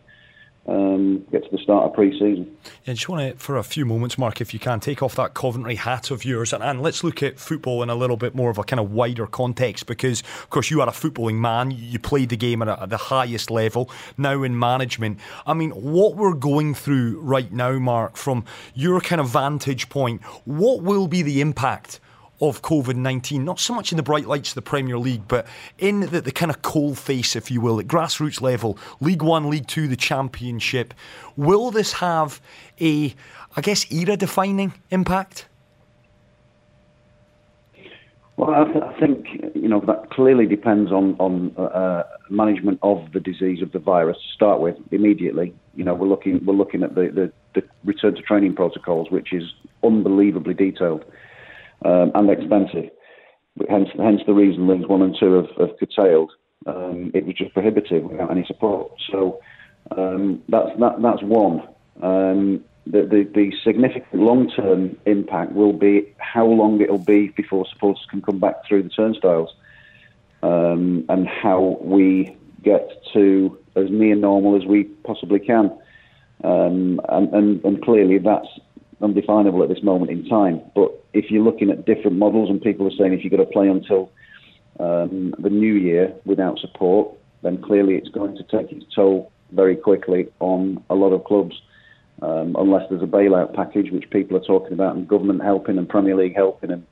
um, 0.69 1.25
get 1.31 1.45
to 1.45 1.51
the 1.51 1.63
start 1.63 1.85
of 1.85 1.95
pre-season. 1.95 2.57
Yeah, 2.85 2.93
I 2.93 2.95
just 2.95 3.09
want 3.09 3.33
to, 3.33 3.39
for 3.39 3.57
a 3.57 3.63
few 3.63 3.85
moments, 3.85 4.19
Mark, 4.19 4.41
if 4.41 4.53
you 4.53 4.61
can, 4.61 4.81
take 4.81 5.03
off 5.03 5.15
that 5.17 5.35
Coventry 5.35 5.77
hat 5.77 6.11
of 6.11 6.25
yours 6.25 6.53
and, 6.53 6.63
and, 6.63 6.83
let's 6.83 7.05
look 7.05 7.23
at 7.23 7.39
football 7.39 7.83
in 7.83 7.91
a 7.91 7.95
little 7.95 8.17
bit 8.17 8.35
more 8.35 8.51
of 8.51 8.59
a 8.59 8.65
kind 8.65 8.81
of 8.81 8.93
wider 8.93 9.27
context 9.27 9.87
because, 9.87 10.21
of 10.21 10.51
course, 10.51 10.71
you 10.71 10.81
are 10.81 10.89
a 10.89 10.93
footballing 10.93 11.37
man. 11.37 11.71
You 11.71 11.99
played 11.99 12.31
the 12.31 12.37
game 12.37 12.63
at, 12.63 12.69
a, 12.69 12.83
at 12.83 12.91
the 12.91 12.97
highest 12.97 13.51
level, 13.51 13.91
now 14.17 14.43
in 14.43 14.59
management. 14.59 15.19
I 15.47 15.55
mean, 15.55 15.71
what 15.71 16.17
we're 16.17 16.35
going 16.35 16.75
through 16.75 17.21
right 17.21 17.51
now, 17.53 17.79
Mark, 17.79 18.17
from 18.17 18.45
your 18.75 19.01
kind 19.01 19.21
of 19.21 19.29
vantage 19.29 19.89
point, 19.89 20.23
what 20.45 20.83
will 20.83 21.09
be 21.09 21.23
the 21.23 21.41
impact 21.41 22.01
of 22.41 22.63
COVID 22.63 22.97
19, 22.97 23.45
not 23.45 23.59
so 23.59 23.75
much 23.75 23.93
in 23.93 23.97
the 23.97 24.03
bright 24.03 24.27
lights 24.27 24.51
of 24.51 24.55
the 24.57 24.63
Premier 24.63 24.99
League, 24.99 25.27
but 25.29 25.47
in 25.79 26.01
the, 26.01 26.21
the 26.21 26.33
kind 26.33 26.51
of 26.51 26.63
cold 26.63 26.99
face, 26.99 27.35
if 27.35 27.51
you 27.51 27.61
will, 27.61 27.81
at 27.81 27.87
grassroots 27.87 28.41
level, 28.41 28.79
League 29.01 29.23
One, 29.23 29.49
League 29.49 29.67
Two, 29.67 29.89
the 29.89 29.97
Championship. 29.97 30.93
Will 31.37 31.71
this 31.71 31.95
have 31.95 32.41
a, 32.81 33.15
I 33.57 33.61
guess, 33.61 33.91
era 33.91 34.17
defining 34.17 34.75
impact? 34.91 35.47
Well, 38.37 38.51
I, 38.51 38.65
th- 38.65 38.85
I, 38.85 39.01
think 39.01 39.29
you 39.55 39.67
know 39.67 39.81
that 39.87 40.11
clearly 40.11 40.45
depends 40.45 40.93
on 40.93 41.17
on 41.19 41.55
uh, 41.57 41.63
uh, 41.63 42.03
management 42.29 42.79
of 42.83 43.13
the 43.13 43.21
disease 43.21 43.63
of 43.63 43.73
the 43.73 43.79
virus 43.79 44.19
to 44.19 44.35
start 44.35 44.61
with 44.61 44.77
immediately. 44.91 45.55
You 45.75 45.85
know, 45.85 45.95
we're 45.95 46.07
looking 46.07 46.45
we're 46.45 46.53
looking 46.53 46.83
at 46.83 46.95
the, 46.95 47.09
the, 47.09 47.33
the 47.55 47.67
return 47.85 48.15
to 48.15 48.21
training 48.21 48.55
protocols, 48.55 49.11
which 49.11 49.33
is 49.33 49.55
unbelievably 49.83 50.53
detailed 50.53 51.07
um, 51.85 52.13
and 52.15 52.31
expensive. 52.31 52.91
Hence, 53.69 53.89
hence 53.97 54.21
the 54.27 54.35
reason 54.35 54.69
Leagues 54.69 54.87
One 54.87 55.03
and 55.03 55.17
Two 55.19 55.33
have, 55.35 55.51
have 55.59 55.79
curtailed. 55.79 56.33
Um, 56.67 57.11
it 57.15 57.25
was 57.25 57.35
just 57.37 57.55
prohibitive 57.55 58.05
without 58.05 58.31
any 58.31 58.45
support. 58.45 58.93
So 59.11 59.41
um, 59.97 60.43
that's 60.49 60.71
that, 60.81 61.01
that's 61.01 61.23
one. 61.23 61.63
Um, 62.03 62.65
the, 62.87 63.03
the, 63.03 63.29
the 63.35 63.53
significant 63.65 64.23
long-term 64.23 64.97
impact 65.07 65.53
will 65.53 65.73
be 65.73 66.15
how 66.19 66.47
long 66.47 66.81
it'll 66.81 66.99
be 66.99 67.29
before 67.29 67.67
supporters 67.73 68.07
can 68.11 68.23
come 68.23 68.39
back 68.39 68.67
through 68.67 68.85
the 68.85 68.89
turnstiles, 68.91 69.51
um, 70.43 71.05
and 71.09 71.27
how 71.27 71.79
we 71.81 72.37
get 72.63 72.91
to 73.13 73.59
as 73.75 73.91
near 73.91 74.15
normal 74.15 74.57
as 74.57 74.65
we 74.65 74.85
possibly 74.85 75.39
can. 75.39 75.77
Um, 76.45 77.01
and, 77.09 77.33
and, 77.33 77.65
and 77.65 77.83
clearly 77.83 78.19
that's 78.19 78.49
undefinable 79.01 79.63
at 79.63 79.69
this 79.69 79.83
moment 79.83 80.11
in 80.11 80.27
time. 80.29 80.61
But 80.75 80.93
if 81.13 81.31
you're 81.31 81.45
looking 81.45 81.71
at 81.71 81.85
different 81.85 82.17
models, 82.17 82.51
and 82.51 82.61
people 82.61 82.87
are 82.87 82.97
saying 82.99 83.13
if 83.13 83.25
you've 83.25 83.31
got 83.31 83.39
to 83.39 83.47
play 83.47 83.69
until 83.69 84.11
um, 84.81 85.35
the 85.39 85.51
new 85.51 85.75
year 85.75 86.15
without 86.25 86.59
support, 86.59 87.15
then 87.43 87.63
clearly 87.63 87.95
it's 87.95 88.09
going 88.09 88.37
to 88.37 88.43
take 88.45 88.73
its 88.73 88.85
toll 88.95 89.31
very 89.53 89.77
quickly 89.77 90.29
on 90.41 90.83
a 90.91 90.95
lot 90.95 91.13
of 91.13 91.25
clubs. 91.25 91.55
Um, 92.23 92.57
unless 92.59 92.89
there's 92.89 93.03
a 93.03 93.07
bailout 93.07 93.55
package, 93.55 93.91
which 93.91 94.09
people 94.09 94.39
are 94.39 94.45
talking 94.45 94.73
about, 94.73 94.97
and 94.97 95.07
government 95.07 95.43
helping, 95.43 95.77
and 95.77 95.87
Premier 95.87 96.17
League 96.17 96.35
helping, 96.35 96.71
and 96.71 96.87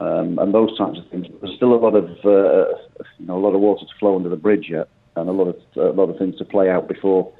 um, 0.00 0.38
and 0.38 0.52
those 0.54 0.76
types 0.76 0.98
of 0.98 1.08
things. 1.08 1.26
There's 1.40 1.56
still 1.56 1.74
a 1.74 1.76
lot 1.76 1.94
of 1.94 2.04
uh, 2.24 2.74
you 3.18 3.26
know 3.26 3.36
a 3.36 3.44
lot 3.44 3.54
of 3.54 3.60
water 3.60 3.84
to 3.84 3.98
flow 3.98 4.16
under 4.16 4.30
the 4.30 4.36
bridge 4.36 4.68
yet, 4.70 4.88
and 5.14 5.28
a 5.28 5.32
lot 5.32 5.48
of 5.48 5.56
a 5.76 5.92
lot 5.92 6.08
of 6.08 6.18
things 6.18 6.36
to 6.38 6.44
play 6.44 6.70
out 6.70 6.88
before 6.88 7.30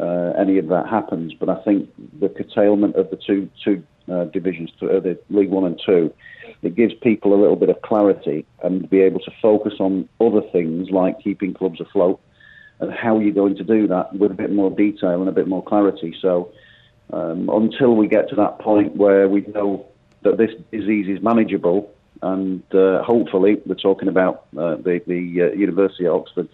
uh, 0.00 0.32
any 0.38 0.58
of 0.58 0.68
that 0.68 0.88
happens. 0.88 1.34
But 1.34 1.48
I 1.48 1.62
think 1.62 1.90
the 2.18 2.28
curtailment 2.28 2.96
of 2.96 3.10
the 3.10 3.16
two 3.16 3.50
two 3.64 3.82
uh, 4.10 4.24
divisions, 4.24 4.70
to, 4.80 4.96
uh, 4.96 5.00
the 5.00 5.18
League 5.30 5.50
One 5.50 5.64
and 5.64 5.80
Two, 5.84 6.12
it 6.62 6.74
gives 6.74 6.94
people 6.94 7.34
a 7.34 7.40
little 7.40 7.56
bit 7.56 7.68
of 7.68 7.80
clarity 7.82 8.46
and 8.62 8.88
be 8.88 9.00
able 9.02 9.20
to 9.20 9.30
focus 9.40 9.74
on 9.78 10.08
other 10.20 10.42
things 10.52 10.90
like 10.90 11.20
keeping 11.20 11.54
clubs 11.54 11.80
afloat 11.80 12.20
and 12.80 12.92
how 12.92 13.18
you're 13.18 13.34
going 13.34 13.56
to 13.56 13.64
do 13.64 13.86
that 13.86 14.14
with 14.14 14.30
a 14.30 14.34
bit 14.34 14.52
more 14.52 14.70
detail 14.70 15.20
and 15.20 15.28
a 15.28 15.32
bit 15.32 15.46
more 15.46 15.62
clarity. 15.62 16.14
So 16.20 16.50
um, 17.12 17.48
until 17.50 17.94
we 17.94 18.08
get 18.08 18.28
to 18.30 18.36
that 18.36 18.58
point 18.58 18.96
where 18.96 19.28
we 19.28 19.42
know 19.42 19.86
that 20.22 20.38
this 20.38 20.50
disease 20.70 21.08
is 21.08 21.22
manageable, 21.22 21.90
and 22.22 22.62
uh, 22.74 23.02
hopefully 23.02 23.60
we're 23.66 23.74
talking 23.74 24.08
about 24.08 24.46
uh, 24.56 24.76
the, 24.76 25.00
the 25.06 25.42
uh, 25.42 25.56
University 25.56 26.06
of 26.06 26.14
Oxford 26.14 26.48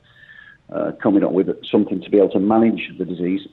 coming 1.03 1.25
up 1.25 1.33
with 1.33 1.49
something 1.65 2.01
to 2.03 2.11
be 2.11 2.19
able 2.19 2.31
to 2.31 2.41
manage 2.41 2.93
the 2.99 3.05
disease 3.05 3.47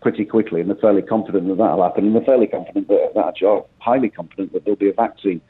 pretty 0.00 0.24
quickly, 0.24 0.60
and 0.60 0.68
they're 0.68 0.76
fairly 0.76 1.02
confident 1.02 1.48
that 1.48 1.56
that'll 1.56 1.82
happen, 1.82 2.04
and 2.06 2.14
they're 2.14 2.24
fairly 2.24 2.46
confident 2.46 2.88
that, 2.88 3.12
that 3.14 3.26
actually, 3.28 3.62
highly 3.78 4.10
confident 4.10 4.52
that 4.52 4.64
there'll 4.64 4.76
be 4.76 4.90
a 4.90 4.92
vaccine. 4.92 5.40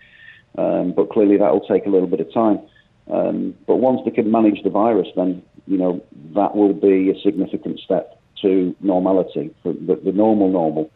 Um, 0.57 0.93
but 0.93 1.11
clearly, 1.11 1.37
that 1.37 1.53
will 1.53 1.67
take 1.67 1.87
a 1.87 1.89
little 1.89 2.07
bit 2.07 2.21
of 2.21 2.33
time. 2.33 2.61
Um, 3.11 3.55
but 3.67 3.77
once 3.77 4.01
they 4.05 4.13
can 4.13 4.31
manage 4.31 4.63
the 4.63 4.71
virus, 4.71 5.09
then 5.17 5.43
you 5.67 5.77
know 5.77 6.05
that 6.35 6.55
will 6.55 6.73
be 6.73 7.11
a 7.11 7.21
significant 7.21 7.81
step 7.81 8.21
to 8.43 8.75
normality, 8.81 9.55
the, 9.65 10.01
the 10.05 10.13
normal 10.13 10.49
normal. 10.51 10.91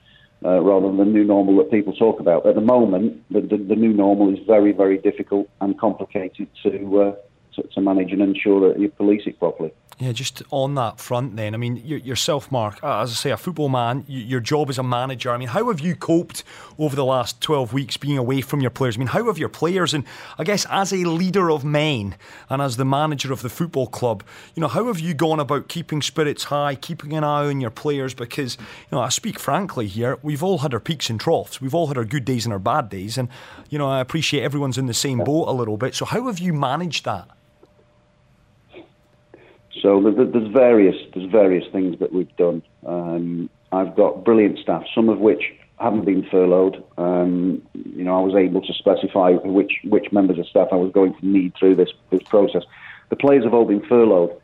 uh, 0.44 0.60
rather 0.60 0.86
than 0.86 0.98
the 0.98 1.04
new 1.04 1.24
normal 1.24 1.56
that 1.56 1.70
people 1.70 1.92
talk 1.92 2.20
about. 2.20 2.46
At 2.46 2.54
the 2.54 2.60
moment, 2.60 3.22
the, 3.30 3.40
the, 3.40 3.56
the 3.56 3.76
new 3.76 3.92
normal 3.92 4.32
is 4.32 4.38
very, 4.46 4.72
very 4.72 4.98
difficult 4.98 5.48
and 5.60 5.78
complicated 5.78 6.48
to, 6.62 7.02
uh, 7.02 7.14
to, 7.56 7.62
to 7.74 7.80
manage 7.80 8.12
and 8.12 8.22
ensure 8.22 8.68
that 8.68 8.80
you 8.80 8.88
police 8.88 9.22
it 9.26 9.38
properly. 9.38 9.72
Yeah, 10.00 10.12
just 10.12 10.44
on 10.52 10.76
that 10.76 11.00
front, 11.00 11.34
then. 11.34 11.54
I 11.54 11.56
mean, 11.56 11.76
yourself, 11.84 12.52
Mark, 12.52 12.78
uh, 12.84 13.00
as 13.00 13.10
I 13.10 13.14
say, 13.14 13.30
a 13.32 13.36
football 13.36 13.68
man, 13.68 14.04
your 14.06 14.38
job 14.38 14.70
as 14.70 14.78
a 14.78 14.84
manager. 14.84 15.32
I 15.32 15.38
mean, 15.38 15.48
how 15.48 15.66
have 15.70 15.80
you 15.80 15.96
coped 15.96 16.44
over 16.78 16.94
the 16.94 17.04
last 17.04 17.40
12 17.40 17.72
weeks 17.72 17.96
being 17.96 18.16
away 18.16 18.40
from 18.40 18.60
your 18.60 18.70
players? 18.70 18.96
I 18.96 19.00
mean, 19.00 19.08
how 19.08 19.24
have 19.24 19.38
your 19.38 19.48
players, 19.48 19.94
and 19.94 20.04
I 20.38 20.44
guess 20.44 20.66
as 20.70 20.92
a 20.92 20.98
leader 20.98 21.50
of 21.50 21.64
men 21.64 22.14
and 22.48 22.62
as 22.62 22.76
the 22.76 22.84
manager 22.84 23.32
of 23.32 23.42
the 23.42 23.48
football 23.48 23.88
club, 23.88 24.22
you 24.54 24.60
know, 24.60 24.68
how 24.68 24.86
have 24.86 25.00
you 25.00 25.14
gone 25.14 25.40
about 25.40 25.66
keeping 25.66 26.00
spirits 26.00 26.44
high, 26.44 26.76
keeping 26.76 27.14
an 27.14 27.24
eye 27.24 27.46
on 27.46 27.60
your 27.60 27.70
players? 27.70 28.14
Because, 28.14 28.56
you 28.56 28.96
know, 28.96 29.00
I 29.00 29.08
speak 29.08 29.40
frankly 29.40 29.88
here, 29.88 30.16
we've 30.22 30.44
all 30.44 30.58
had 30.58 30.74
our 30.74 30.80
peaks 30.80 31.10
and 31.10 31.18
troughs. 31.18 31.60
We've 31.60 31.74
all 31.74 31.88
had 31.88 31.98
our 31.98 32.04
good 32.04 32.24
days 32.24 32.46
and 32.46 32.52
our 32.52 32.60
bad 32.60 32.88
days. 32.88 33.18
And, 33.18 33.28
you 33.68 33.78
know, 33.78 33.88
I 33.88 33.98
appreciate 33.98 34.44
everyone's 34.44 34.78
in 34.78 34.86
the 34.86 34.94
same 34.94 35.18
boat 35.18 35.48
a 35.48 35.52
little 35.52 35.76
bit. 35.76 35.96
So, 35.96 36.04
how 36.04 36.26
have 36.26 36.38
you 36.38 36.52
managed 36.52 37.04
that? 37.04 37.28
So 39.82 40.00
there's 40.00 40.48
various 40.48 40.96
there's 41.14 41.30
various 41.30 41.64
things 41.72 41.98
that 42.00 42.12
we've 42.12 42.34
done. 42.36 42.62
Um, 42.86 43.50
I've 43.70 43.94
got 43.94 44.24
brilliant 44.24 44.58
staff, 44.58 44.84
some 44.94 45.08
of 45.08 45.18
which 45.18 45.52
haven't 45.78 46.04
been 46.04 46.24
furloughed. 46.30 46.82
Um, 46.96 47.62
you 47.74 48.02
know, 48.02 48.18
I 48.18 48.22
was 48.22 48.34
able 48.34 48.62
to 48.62 48.72
specify 48.72 49.32
which 49.32 49.72
which 49.84 50.10
members 50.10 50.38
of 50.38 50.46
staff 50.46 50.68
I 50.72 50.76
was 50.76 50.92
going 50.92 51.14
to 51.14 51.26
need 51.26 51.54
through 51.58 51.76
this 51.76 51.90
this 52.10 52.22
process. 52.22 52.62
The 53.10 53.16
players 53.16 53.44
have 53.44 53.54
all 53.54 53.66
been 53.66 53.84
furloughed, 53.86 54.40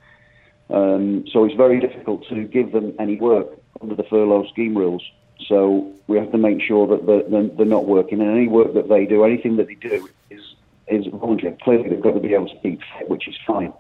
um, 0.70 1.24
so 1.32 1.44
it's 1.44 1.54
very 1.54 1.80
difficult 1.80 2.26
to 2.28 2.44
give 2.44 2.72
them 2.72 2.94
any 2.98 3.16
work 3.16 3.48
under 3.80 3.94
the 3.94 4.04
furlough 4.04 4.46
scheme 4.48 4.76
rules. 4.76 5.02
So 5.48 5.92
we 6.06 6.16
have 6.18 6.30
to 6.32 6.38
make 6.38 6.62
sure 6.62 6.86
that 6.86 7.06
they're, 7.06 7.48
they're 7.48 7.66
not 7.66 7.86
working, 7.86 8.20
and 8.20 8.30
any 8.30 8.46
work 8.46 8.74
that 8.74 8.88
they 8.88 9.04
do, 9.04 9.24
anything 9.24 9.56
that 9.56 9.66
they 9.66 9.74
do, 9.74 10.08
is 10.30 10.42
is 10.86 11.06
voluntary. 11.06 11.56
Clearly, 11.62 11.88
they've 11.88 12.00
got 12.00 12.12
to 12.12 12.20
be 12.20 12.34
able 12.34 12.48
to 12.48 12.58
keep 12.60 12.80
fit, 12.98 13.08
which 13.08 13.26
is 13.26 13.34
fine 13.46 13.72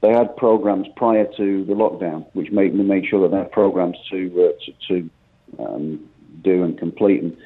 they 0.00 0.10
had 0.10 0.36
programs 0.36 0.86
prior 0.96 1.26
to 1.36 1.64
the 1.64 1.74
lockdown, 1.74 2.26
which 2.32 2.50
made 2.52 2.74
make 2.74 3.04
sure 3.08 3.22
that 3.22 3.34
they 3.34 3.38
had 3.38 3.52
programs 3.52 3.96
to 4.10 4.52
uh, 4.52 4.64
to, 4.64 4.72
to 4.88 5.10
um, 5.62 6.08
do 6.42 6.62
and 6.62 6.78
complete 6.78 7.22
and, 7.22 7.36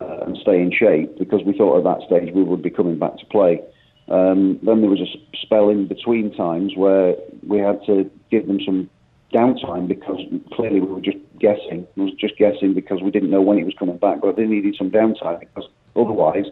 uh, 0.00 0.24
and 0.24 0.36
stay 0.38 0.60
in 0.60 0.72
shape 0.72 1.18
because 1.18 1.42
we 1.44 1.56
thought 1.56 1.78
at 1.78 1.84
that 1.84 2.06
stage 2.06 2.32
we 2.34 2.42
would 2.42 2.62
be 2.62 2.70
coming 2.70 2.98
back 2.98 3.18
to 3.18 3.26
play. 3.26 3.60
Um, 4.08 4.58
then 4.62 4.80
there 4.80 4.90
was 4.90 5.00
a 5.00 5.36
spell 5.36 5.68
in 5.68 5.86
between 5.86 6.34
times 6.34 6.72
where 6.74 7.14
we 7.46 7.58
had 7.58 7.84
to 7.86 8.10
give 8.30 8.46
them 8.46 8.60
some 8.64 8.90
downtime 9.32 9.86
because 9.86 10.20
clearly 10.52 10.80
we 10.80 10.86
were 10.86 11.00
just 11.00 11.18
guessing. 11.38 11.86
We 11.96 12.04
was 12.04 12.14
just 12.14 12.36
guessing 12.36 12.74
because 12.74 13.02
we 13.02 13.10
didn't 13.10 13.30
know 13.30 13.42
when 13.42 13.58
he 13.58 13.64
was 13.64 13.74
coming 13.78 13.98
back, 13.98 14.20
but 14.20 14.36
they 14.36 14.46
needed 14.46 14.74
some 14.76 14.90
downtime 14.90 15.40
because 15.40 15.68
otherwise 15.94 16.46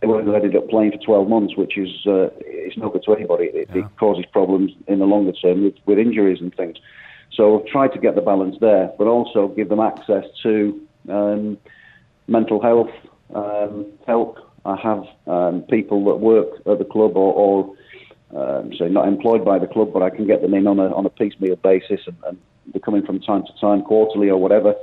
they 0.00 0.06
would 0.06 0.26
have 0.26 0.34
ended 0.34 0.56
up 0.56 0.68
playing 0.68 0.92
for 0.92 0.98
12 0.98 1.28
months, 1.28 1.56
which 1.56 1.76
is 1.76 1.90
uh, 2.06 2.30
it's 2.40 2.76
not 2.76 2.92
good 2.92 3.02
to 3.04 3.14
anybody. 3.14 3.46
It, 3.46 3.68
yeah. 3.74 3.82
it, 3.82 3.96
causes 3.98 4.24
problems 4.32 4.72
in 4.86 4.98
the 4.98 5.04
longer 5.04 5.32
term 5.32 5.64
with, 5.64 5.74
with 5.84 5.98
injuries 5.98 6.38
and 6.40 6.54
things. 6.54 6.78
So 7.32 7.60
I've 7.60 7.66
tried 7.66 7.92
to 7.92 7.98
get 7.98 8.14
the 8.14 8.22
balance 8.22 8.56
there, 8.60 8.90
but 8.98 9.06
also 9.06 9.48
give 9.48 9.68
them 9.68 9.80
access 9.80 10.24
to 10.42 10.80
um, 11.08 11.58
mental 12.26 12.62
health 12.62 12.90
um, 13.34 13.86
help. 14.06 14.38
I 14.64 14.76
have 14.76 15.04
um, 15.26 15.62
people 15.62 16.04
that 16.06 16.16
work 16.16 16.48
at 16.66 16.78
the 16.78 16.84
club 16.84 17.16
or, 17.16 17.32
or 17.32 17.76
um, 18.36 18.72
say 18.78 18.88
not 18.88 19.06
employed 19.06 19.44
by 19.44 19.58
the 19.58 19.66
club, 19.66 19.92
but 19.92 20.02
I 20.02 20.10
can 20.10 20.26
get 20.26 20.42
them 20.42 20.54
in 20.54 20.66
on 20.66 20.78
a 20.78 20.94
on 20.94 21.04
a 21.06 21.10
piecemeal 21.10 21.56
basis, 21.56 22.00
and, 22.06 22.16
and 22.26 22.38
they're 22.72 22.80
coming 22.80 23.04
from 23.04 23.20
time 23.20 23.44
to 23.44 23.60
time, 23.60 23.82
quarterly 23.82 24.30
or 24.30 24.38
whatever. 24.38 24.74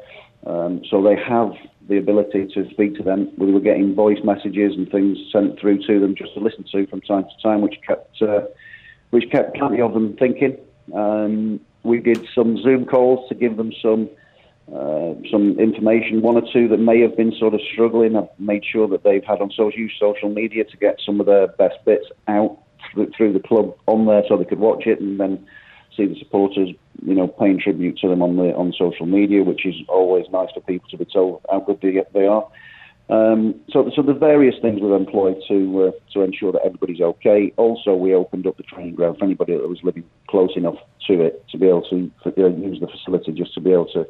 Um, 0.45 0.81
so 0.89 1.01
they 1.01 1.15
have 1.15 1.51
the 1.87 1.97
ability 1.97 2.47
to 2.53 2.69
speak 2.71 2.95
to 2.95 3.03
them. 3.03 3.31
We 3.37 3.51
were 3.51 3.59
getting 3.59 3.95
voice 3.95 4.19
messages 4.23 4.73
and 4.75 4.89
things 4.89 5.17
sent 5.31 5.59
through 5.59 5.85
to 5.87 5.99
them 5.99 6.15
just 6.15 6.33
to 6.33 6.39
listen 6.39 6.65
to 6.71 6.87
from 6.87 7.01
time 7.01 7.23
to 7.23 7.41
time, 7.41 7.61
which 7.61 7.75
kept 7.85 8.21
uh, 8.21 8.41
which 9.11 9.29
kept 9.31 9.55
plenty 9.55 9.81
of 9.81 9.93
them 9.93 10.15
thinking. 10.17 10.57
Um, 10.93 11.59
we 11.83 11.99
did 11.99 12.27
some 12.35 12.61
Zoom 12.61 12.85
calls 12.85 13.27
to 13.29 13.35
give 13.35 13.57
them 13.57 13.71
some 13.81 14.09
uh, 14.73 15.13
some 15.31 15.57
information, 15.59 16.21
one 16.21 16.35
or 16.35 16.43
two 16.51 16.67
that 16.67 16.77
may 16.77 16.99
have 16.99 17.15
been 17.15 17.33
sort 17.39 17.53
of 17.53 17.61
struggling. 17.71 18.17
I've 18.17 18.27
made 18.37 18.65
sure 18.65 18.87
that 18.89 19.03
they've 19.03 19.23
had 19.23 19.39
on 19.39 19.49
social 19.51 19.79
use 19.79 19.95
social 19.99 20.29
media 20.29 20.65
to 20.65 20.77
get 20.77 20.99
some 21.05 21.21
of 21.21 21.25
their 21.25 21.47
best 21.47 21.77
bits 21.85 22.05
out 22.27 22.57
through, 22.93 23.11
through 23.15 23.33
the 23.33 23.39
club 23.39 23.75
on 23.85 24.05
there 24.05 24.23
so 24.27 24.37
they 24.37 24.43
could 24.43 24.59
watch 24.59 24.85
it 24.85 24.99
and 24.99 25.19
then 25.19 25.45
see 25.97 26.05
the 26.05 26.15
supporters, 26.19 26.69
you 27.03 27.15
know, 27.15 27.27
paying 27.27 27.59
tribute 27.59 27.97
to 27.99 28.07
them 28.07 28.21
on 28.21 28.37
the 28.37 28.55
on 28.55 28.73
social 28.77 29.05
media, 29.05 29.43
which 29.43 29.65
is 29.65 29.75
always 29.89 30.25
nice 30.31 30.49
for 30.53 30.61
people 30.61 30.87
to 30.89 30.97
be 30.97 31.05
told 31.05 31.41
how 31.49 31.59
good 31.59 31.81
they, 31.81 32.03
they 32.13 32.27
are. 32.27 32.47
Um, 33.09 33.55
so, 33.69 33.89
so 33.95 34.01
the 34.01 34.13
various 34.13 34.55
things 34.61 34.81
we've 34.81 34.91
employed 34.91 35.41
to 35.47 35.87
uh, 35.87 35.91
to 36.13 36.21
ensure 36.21 36.51
that 36.51 36.61
everybody's 36.65 37.01
okay. 37.01 37.53
Also, 37.57 37.95
we 37.95 38.13
opened 38.13 38.45
up 38.47 38.57
the 38.57 38.63
training 38.63 38.95
ground 38.95 39.17
for 39.17 39.25
anybody 39.25 39.53
that 39.53 39.67
was 39.67 39.79
living 39.83 40.03
close 40.29 40.51
enough 40.55 40.75
to 41.07 41.21
it 41.21 41.43
to 41.49 41.57
be 41.57 41.67
able 41.67 41.87
to 41.89 42.11
uh, 42.25 42.47
use 42.47 42.79
the 42.79 42.87
facility 42.87 43.31
just 43.31 43.53
to 43.53 43.61
be 43.61 43.71
able 43.71 43.87
to 43.93 44.05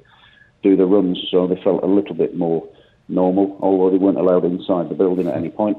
do 0.64 0.76
the 0.76 0.86
runs. 0.86 1.20
So 1.32 1.48
they 1.48 1.62
felt 1.64 1.84
a 1.84 1.88
little 1.88 2.16
bit 2.16 2.36
more 2.36 2.68
normal, 3.08 3.58
although 3.62 3.92
they 3.92 4.04
weren't 4.04 4.18
allowed 4.18 4.46
inside 4.46 4.90
the 4.90 4.96
building 4.96 5.28
at 5.28 5.36
any 5.36 5.50
point 5.50 5.78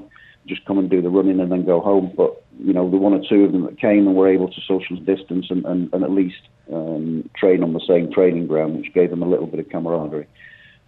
just 0.49 0.65
come 0.65 0.79
and 0.79 0.91
do 0.91 1.03
the 1.03 1.11
running 1.11 1.41
and 1.41 1.53
then 1.53 1.65
go 1.65 1.81
home. 1.81 2.13
But 2.17 2.43
you 2.59 2.73
know, 2.73 2.89
the 2.91 2.97
one 2.97 3.15
or 3.15 3.23
two 3.29 3.45
of 3.45 3.53
them 3.53 3.65
that 3.65 3.79
came 3.79 4.07
and 4.07 4.17
were 4.17 4.29
able 4.29 4.49
to 4.49 4.61
social 4.67 4.97
distance 4.97 5.47
and, 5.51 5.65
and, 5.65 5.93
and 5.93 6.05
at 6.05 6.11
least 6.11 6.41
um, 6.73 7.29
train 7.37 7.63
on 7.63 7.73
the 7.73 7.85
same 7.87 8.13
training 8.13 8.47
ground, 8.47 8.77
which 8.77 8.93
gave 8.93 9.11
them 9.11 9.23
a 9.23 9.29
little 9.29 9.47
bit 9.47 9.61
of 9.61 9.69
camaraderie. 9.69 10.27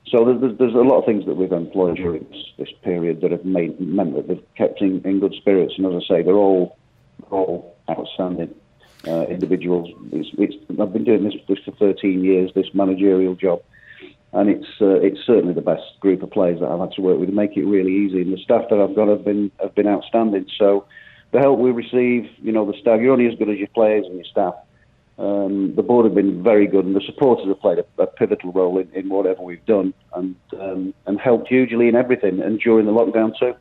So 0.07 0.25
there's, 0.25 0.59
there's 0.59 0.75
a 0.75 0.79
lot 0.79 0.99
of 0.99 1.05
things 1.05 1.27
that 1.27 1.35
we've 1.35 1.53
employed 1.53 1.97
during 1.97 2.27
this, 2.31 2.45
this 2.59 2.73
period 2.83 3.21
that 3.21 3.31
have 3.31 3.45
made, 3.45 3.81
meant 3.81 4.15
that 4.17 4.29
they've 4.29 4.55
kept 4.57 4.81
in, 4.81 5.01
in 5.05 5.21
good 5.21 5.35
spirits. 5.35 5.75
And 5.77 5.87
as 5.87 6.03
I 6.05 6.15
say, 6.15 6.23
they're 6.23 6.35
all 6.35 6.77
all 7.31 7.77
outstanding 7.89 8.55
uh, 9.07 9.27
individuals. 9.27 9.91
It's, 10.11 10.31
it's, 10.39 10.81
I've 10.81 10.93
been 10.93 11.05
doing 11.05 11.23
this, 11.23 11.35
this 11.47 11.59
for 11.65 11.73
13 11.73 12.25
years, 12.25 12.51
this 12.55 12.75
managerial 12.75 13.35
job 13.35 13.63
and 14.33 14.49
it's 14.49 14.67
uh, 14.81 15.01
it's 15.01 15.21
certainly 15.27 15.55
the 15.55 15.61
best 15.61 15.99
group 15.99 16.23
of 16.23 16.31
players 16.31 16.61
that 16.61 16.69
I've 16.69 16.81
had 16.81 16.93
to 16.93 17.03
work 17.03 17.19
with 17.19 17.31
make 17.31 17.57
it 17.57 17.65
really 17.65 17.93
easy. 17.93 18.23
And 18.23 18.33
the 18.33 18.39
staff 18.39 18.69
that 18.71 18.79
I've 18.79 18.95
got 18.95 19.09
have 19.09 19.25
been 19.25 19.51
have 19.61 19.75
been 19.75 19.89
outstanding. 19.89 20.47
So 20.57 20.87
the 21.33 21.39
help 21.39 21.59
we 21.59 21.71
receive, 21.71 22.29
you 22.43 22.53
know, 22.53 22.71
the 22.71 22.79
staff 22.81 23.01
you're 23.01 23.13
only 23.13 23.27
as 23.27 23.39
good 23.39 23.49
as 23.49 23.59
your 23.59 23.69
players 23.69 24.05
and 24.07 24.17
your 24.17 24.25
staff. 24.25 24.55
Um, 25.19 25.75
the 25.77 25.83
board 25.83 26.07
have 26.07 26.15
been 26.15 26.43
very 26.43 26.67
good, 26.67 26.87
and 26.87 26.97
the 26.97 27.03
supporters 27.03 27.47
have 27.47 27.61
played 27.61 27.79
a, 27.79 28.03
a 28.03 28.07
pivotal 28.07 28.53
role 28.53 28.79
in, 28.79 28.91
in, 28.95 29.11
whatever 29.11 29.43
we've 29.43 29.65
done, 29.67 29.93
and 30.15 30.35
um, 30.59 30.95
and 31.07 31.21
helped 31.21 31.49
hugely 31.49 31.89
in 31.89 31.95
everything, 31.95 32.41
and 32.41 32.59
during 32.59 32.87
the 32.87 32.93
lockdown 32.93 33.39
too. 33.39 33.55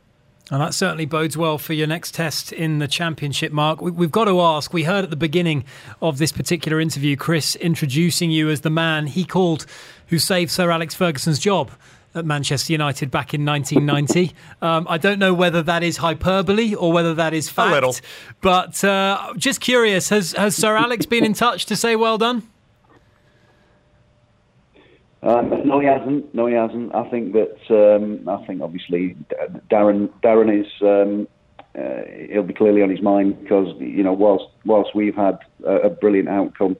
And 0.50 0.60
that 0.62 0.74
certainly 0.74 1.04
bodes 1.04 1.36
well 1.36 1.58
for 1.58 1.74
your 1.74 1.86
next 1.86 2.14
test 2.14 2.50
in 2.50 2.78
the 2.78 2.88
championship, 2.88 3.52
Mark. 3.52 3.82
We've 3.82 4.10
got 4.10 4.24
to 4.24 4.40
ask. 4.40 4.72
We 4.72 4.84
heard 4.84 5.04
at 5.04 5.10
the 5.10 5.16
beginning 5.16 5.64
of 6.00 6.18
this 6.18 6.32
particular 6.32 6.80
interview, 6.80 7.14
Chris 7.14 7.54
introducing 7.56 8.30
you 8.30 8.48
as 8.48 8.62
the 8.62 8.70
man 8.70 9.06
he 9.06 9.24
called 9.24 9.66
who 10.08 10.18
saved 10.18 10.50
Sir 10.50 10.70
Alex 10.70 10.94
Ferguson's 10.94 11.38
job 11.38 11.70
at 12.14 12.24
Manchester 12.24 12.72
United 12.72 13.10
back 13.10 13.34
in 13.34 13.44
1990. 13.44 14.34
um, 14.62 14.86
I 14.88 14.98
don't 14.98 15.18
know 15.18 15.34
whether 15.34 15.62
that 15.62 15.82
is 15.82 15.98
hyperbole 15.98 16.74
or 16.74 16.92
whether 16.92 17.14
that 17.14 17.32
is 17.32 17.48
fact. 17.48 17.70
A 17.70 17.74
little. 17.74 17.96
But 18.40 18.82
uh, 18.84 19.32
just 19.36 19.60
curious, 19.60 20.08
has, 20.08 20.32
has 20.32 20.56
Sir 20.56 20.76
Alex 20.76 21.06
been 21.06 21.24
in 21.24 21.34
touch 21.34 21.66
to 21.66 21.76
say 21.76 21.96
well 21.96 22.18
done? 22.18 22.48
Um, 25.22 25.66
no, 25.66 25.80
he 25.80 25.86
hasn't. 25.86 26.34
No, 26.34 26.46
he 26.46 26.54
hasn't. 26.54 26.94
I 26.94 27.08
think 27.10 27.34
that 27.34 27.58
um, 27.68 28.26
I 28.26 28.44
think 28.46 28.62
obviously 28.62 29.16
Darren 29.70 30.08
Darren 30.22 30.60
is 30.60 30.66
um, 30.80 31.28
uh, 31.78 32.02
he'll 32.32 32.42
be 32.42 32.54
clearly 32.54 32.82
on 32.82 32.88
his 32.88 33.02
mind 33.02 33.40
because 33.42 33.68
you 33.78 34.02
know 34.02 34.14
whilst 34.14 34.46
whilst 34.64 34.94
we've 34.94 35.14
had 35.14 35.38
a, 35.66 35.76
a, 35.76 35.90
brilliant 35.90 36.30
outcome, 36.30 36.74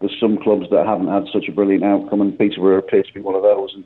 there's 0.00 0.18
some 0.18 0.36
clubs 0.36 0.66
that 0.70 0.84
haven't 0.84 1.06
had 1.06 1.26
such 1.32 1.48
a 1.48 1.52
brilliant 1.52 1.84
outcome, 1.84 2.20
and 2.20 2.36
Peterborough 2.36 2.78
appears 2.78 3.06
to 3.06 3.14
be 3.14 3.20
one 3.20 3.36
of 3.36 3.42
those. 3.42 3.72
And 3.74 3.84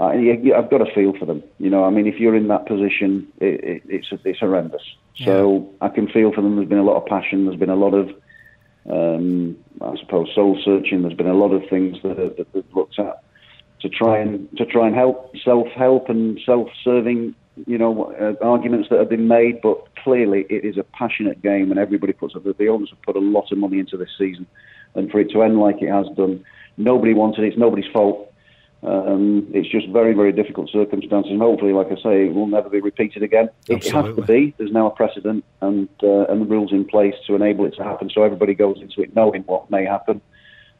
uh, 0.00 0.12
you, 0.12 0.54
I've 0.54 0.70
got 0.70 0.80
a 0.80 0.92
feel 0.94 1.12
for 1.18 1.26
them. 1.26 1.42
You 1.58 1.70
know, 1.70 1.84
I 1.84 1.90
mean, 1.90 2.06
if 2.06 2.18
you're 2.18 2.34
in 2.36 2.48
that 2.48 2.66
position, 2.66 3.28
it, 3.40 3.62
it, 3.62 3.82
it's 3.88 4.08
it's 4.24 4.40
horrendous. 4.40 4.82
Yeah. 5.16 5.26
So 5.26 5.70
I 5.80 5.88
can 5.88 6.08
feel 6.08 6.32
for 6.32 6.40
them. 6.40 6.56
There's 6.56 6.68
been 6.68 6.78
a 6.78 6.84
lot 6.84 6.96
of 6.96 7.06
passion. 7.06 7.44
There's 7.44 7.58
been 7.58 7.70
a 7.70 7.76
lot 7.76 7.94
of 7.94 8.10
um, 8.90 9.56
I 9.80 9.96
suppose 9.98 10.34
soul 10.34 10.58
searching. 10.64 11.02
There's 11.02 11.14
been 11.14 11.28
a 11.28 11.34
lot 11.34 11.52
of 11.52 11.68
things 11.68 11.98
that, 12.02 12.16
that 12.16 12.52
they've 12.52 12.64
looked 12.74 12.98
at 12.98 13.22
to 13.80 13.88
try 13.88 14.18
and 14.18 14.48
to 14.56 14.64
try 14.64 14.86
and 14.86 14.96
help 14.96 15.36
self 15.44 15.68
help 15.68 16.08
and 16.08 16.40
self 16.44 16.68
serving. 16.82 17.34
You 17.66 17.76
know, 17.76 18.14
uh, 18.18 18.42
arguments 18.42 18.88
that 18.88 18.98
have 18.98 19.10
been 19.10 19.28
made, 19.28 19.60
but 19.60 19.94
clearly 19.96 20.46
it 20.48 20.64
is 20.64 20.78
a 20.78 20.84
passionate 20.84 21.42
game, 21.42 21.70
and 21.70 21.78
everybody 21.78 22.14
puts 22.14 22.34
up. 22.34 22.44
The 22.44 22.68
owners 22.68 22.88
have 22.88 23.02
put 23.02 23.14
a 23.14 23.20
lot 23.20 23.52
of 23.52 23.58
money 23.58 23.78
into 23.78 23.98
this 23.98 24.08
season, 24.16 24.46
and 24.94 25.10
for 25.10 25.20
it 25.20 25.30
to 25.32 25.42
end 25.42 25.60
like 25.60 25.82
it 25.82 25.90
has 25.90 26.06
done, 26.16 26.42
nobody 26.78 27.12
wanted 27.12 27.44
it. 27.44 27.48
It's 27.48 27.58
nobody's 27.58 27.90
fault. 27.92 28.31
Um, 28.82 29.46
it's 29.54 29.68
just 29.68 29.88
very, 29.88 30.12
very 30.12 30.32
difficult 30.32 30.68
circumstances, 30.70 31.30
and 31.30 31.40
hopefully, 31.40 31.72
like 31.72 31.86
I 31.86 31.96
say, 32.02 32.26
it 32.26 32.34
will 32.34 32.48
never 32.48 32.68
be 32.68 32.80
repeated 32.80 33.22
again. 33.22 33.48
It, 33.68 33.86
it 33.86 33.92
has 33.92 34.16
to 34.16 34.22
be. 34.22 34.54
There's 34.58 34.72
now 34.72 34.86
a 34.86 34.90
precedent 34.90 35.44
and 35.60 35.88
uh, 36.02 36.24
and 36.24 36.42
the 36.42 36.46
rules 36.46 36.72
in 36.72 36.84
place 36.84 37.14
to 37.28 37.36
enable 37.36 37.64
it 37.64 37.74
to 37.76 37.84
happen, 37.84 38.10
so 38.10 38.24
everybody 38.24 38.54
goes 38.54 38.80
into 38.80 39.00
it 39.02 39.14
knowing 39.14 39.42
what 39.42 39.70
may 39.70 39.84
happen, 39.84 40.20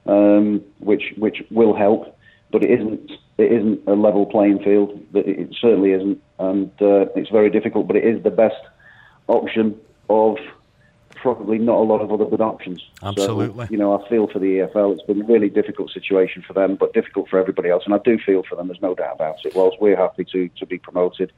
um, 0.06 0.62
which 0.80 1.14
which 1.16 1.44
will 1.50 1.76
help. 1.76 2.18
But 2.50 2.64
it 2.64 2.72
isn't 2.72 3.12
it 3.38 3.52
isn't 3.52 3.82
a 3.86 3.94
level 3.94 4.26
playing 4.26 4.64
field. 4.64 5.00
It 5.14 5.54
certainly 5.60 5.92
isn't, 5.92 6.20
and 6.40 6.70
uh, 6.82 7.06
it's 7.14 7.30
very 7.30 7.50
difficult. 7.50 7.86
But 7.86 7.96
it 7.96 8.04
is 8.04 8.20
the 8.24 8.30
best 8.30 8.62
option 9.28 9.78
of 10.10 10.38
probably 11.22 11.56
not 11.56 11.76
a 11.76 11.86
lot 11.86 12.00
of 12.00 12.10
other 12.12 12.24
good 12.24 12.40
options. 12.40 12.84
Absolutely. 13.02 13.66
So, 13.66 13.72
you 13.72 13.78
know, 13.78 13.96
I 13.96 14.08
feel 14.08 14.26
for 14.26 14.40
the 14.40 14.58
EFL. 14.58 14.92
It's 14.92 15.02
been 15.02 15.22
a 15.22 15.24
really 15.24 15.48
difficult 15.48 15.90
situation 15.90 16.42
for 16.44 16.52
them, 16.52 16.74
but 16.74 16.92
difficult 16.92 17.28
for 17.30 17.38
everybody 17.38 17.70
else. 17.70 17.84
And 17.86 17.94
I 17.94 17.98
do 17.98 18.18
feel 18.18 18.42
for 18.42 18.56
them. 18.56 18.66
There's 18.66 18.82
no 18.82 18.96
doubt 18.96 19.14
about 19.14 19.36
it. 19.44 19.54
Whilst 19.54 19.80
we're 19.80 19.96
happy 19.96 20.24
to 20.32 20.48
to 20.48 20.66
be 20.66 20.78
promoted, 20.78 21.32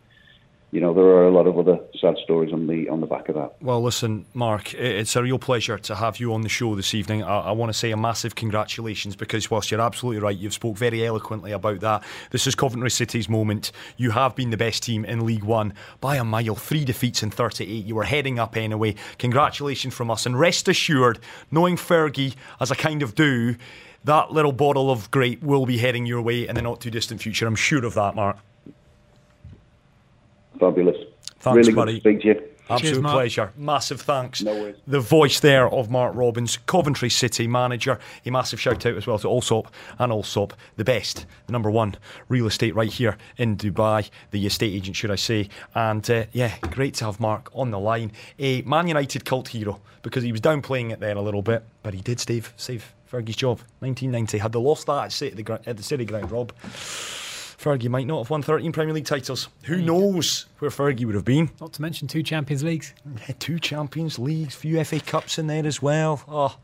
you 0.74 0.80
know, 0.80 0.92
there 0.92 1.04
are 1.04 1.28
a 1.28 1.30
lot 1.30 1.46
of 1.46 1.56
other 1.56 1.78
sad 2.00 2.16
stories 2.24 2.52
on 2.52 2.66
the 2.66 2.88
on 2.88 3.00
the 3.00 3.06
back 3.06 3.28
of 3.28 3.36
that. 3.36 3.54
Well, 3.62 3.80
listen, 3.80 4.26
Mark, 4.34 4.74
it's 4.74 5.14
a 5.14 5.22
real 5.22 5.38
pleasure 5.38 5.78
to 5.78 5.94
have 5.94 6.18
you 6.18 6.34
on 6.34 6.40
the 6.40 6.48
show 6.48 6.74
this 6.74 6.94
evening. 6.94 7.22
I, 7.22 7.42
I, 7.42 7.50
want 7.52 7.70
to 7.70 7.78
say 7.78 7.92
a 7.92 7.96
massive 7.96 8.34
congratulations 8.34 9.14
because 9.14 9.48
whilst 9.48 9.70
you're 9.70 9.80
absolutely 9.80 10.20
right, 10.20 10.36
you've 10.36 10.52
spoke 10.52 10.76
very 10.76 11.06
eloquently 11.06 11.52
about 11.52 11.78
that. 11.78 12.02
This 12.32 12.48
is 12.48 12.56
Coventry 12.56 12.90
City's 12.90 13.28
moment. 13.28 13.70
You 13.98 14.10
have 14.10 14.34
been 14.34 14.50
the 14.50 14.56
best 14.56 14.82
team 14.82 15.04
in 15.04 15.24
League 15.24 15.44
One 15.44 15.74
by 16.00 16.16
a 16.16 16.24
mile, 16.24 16.56
three 16.56 16.84
defeats 16.84 17.22
in 17.22 17.30
38. 17.30 17.84
You 17.86 17.94
were 17.94 18.02
heading 18.02 18.40
up 18.40 18.56
anyway. 18.56 18.96
Congratulations 19.18 19.94
from 19.94 20.10
us, 20.10 20.26
and 20.26 20.36
rest 20.36 20.66
assured, 20.66 21.20
knowing 21.52 21.76
Fergie 21.76 22.34
as 22.58 22.72
I 22.72 22.74
kind 22.74 23.04
of 23.04 23.14
do, 23.14 23.54
that 24.02 24.32
little 24.32 24.52
bottle 24.52 24.90
of 24.90 25.08
grape 25.12 25.40
will 25.40 25.66
be 25.66 25.78
heading 25.78 26.04
your 26.04 26.20
way 26.20 26.48
in 26.48 26.56
the 26.56 26.62
not 26.62 26.80
too 26.80 26.90
distant 26.90 27.22
future. 27.22 27.46
I'm 27.46 27.54
sure 27.54 27.84
of 27.84 27.94
that, 27.94 28.16
Mark 28.16 28.38
fabulous. 30.64 30.96
Thanks, 31.40 31.56
really 31.56 31.72
buddy. 31.72 31.92
good 32.00 32.02
to 32.02 32.10
speak 32.10 32.20
to 32.22 32.28
you. 32.28 32.54
Absolute 32.70 33.02
Cheers, 33.02 33.12
pleasure. 33.12 33.52
Massive 33.58 34.00
thanks. 34.00 34.40
No 34.40 34.54
worries. 34.54 34.76
The 34.86 35.00
voice 35.00 35.40
there 35.40 35.68
of 35.68 35.90
Mark 35.90 36.14
Robins, 36.16 36.56
Coventry 36.64 37.10
City 37.10 37.46
manager. 37.46 37.98
A 38.24 38.30
massive 38.30 38.58
shout 38.58 38.86
out 38.86 38.96
as 38.96 39.06
well 39.06 39.18
to 39.18 39.28
Allsop 39.28 39.70
and 39.98 40.10
Allsop, 40.10 40.54
the 40.76 40.84
best, 40.84 41.26
the 41.46 41.52
number 41.52 41.70
one 41.70 41.96
real 42.30 42.46
estate 42.46 42.74
right 42.74 42.90
here 42.90 43.18
in 43.36 43.58
Dubai, 43.58 44.08
the 44.30 44.46
estate 44.46 44.72
agent, 44.72 44.96
should 44.96 45.10
I 45.10 45.16
say. 45.16 45.50
And 45.74 46.08
uh, 46.10 46.24
yeah, 46.32 46.56
great 46.62 46.94
to 46.94 47.04
have 47.04 47.20
Mark 47.20 47.50
on 47.54 47.70
the 47.70 47.78
line. 47.78 48.12
A 48.38 48.62
Man 48.62 48.88
United 48.88 49.26
cult 49.26 49.48
hero 49.48 49.82
because 50.00 50.22
he 50.22 50.32
was 50.32 50.40
downplaying 50.40 50.90
it 50.90 51.00
there 51.00 51.16
a 51.16 51.22
little 51.22 51.42
bit, 51.42 51.64
but 51.82 51.92
he 51.92 52.00
did 52.00 52.18
save, 52.18 52.54
save 52.56 52.94
Fergie's 53.10 53.36
job. 53.36 53.58
1990. 53.80 54.38
Had 54.38 54.52
they 54.52 54.58
lost 54.58 54.86
that 54.86 55.04
at, 55.04 55.12
City, 55.12 55.44
at 55.66 55.76
the 55.76 55.82
City 55.82 56.06
Ground, 56.06 56.30
Rob. 56.30 56.50
Fergie 57.64 57.88
might 57.88 58.06
not 58.06 58.18
have 58.18 58.28
won 58.28 58.42
13 58.42 58.72
Premier 58.72 58.92
League 58.92 59.06
titles. 59.06 59.48
Who 59.64 59.80
knows 59.80 60.44
where 60.58 60.70
Fergie 60.70 61.06
would 61.06 61.14
have 61.14 61.24
been? 61.24 61.50
Not 61.62 61.72
to 61.72 61.82
mention 61.82 62.06
two 62.06 62.22
Champions 62.22 62.62
Leagues. 62.62 62.92
Yeah, 63.26 63.34
two 63.38 63.58
Champions 63.58 64.18
Leagues, 64.18 64.54
few 64.54 64.84
FA 64.84 65.00
Cups 65.00 65.38
in 65.38 65.46
there 65.46 65.66
as 65.66 65.80
well. 65.80 66.22
Oh, 66.28 66.58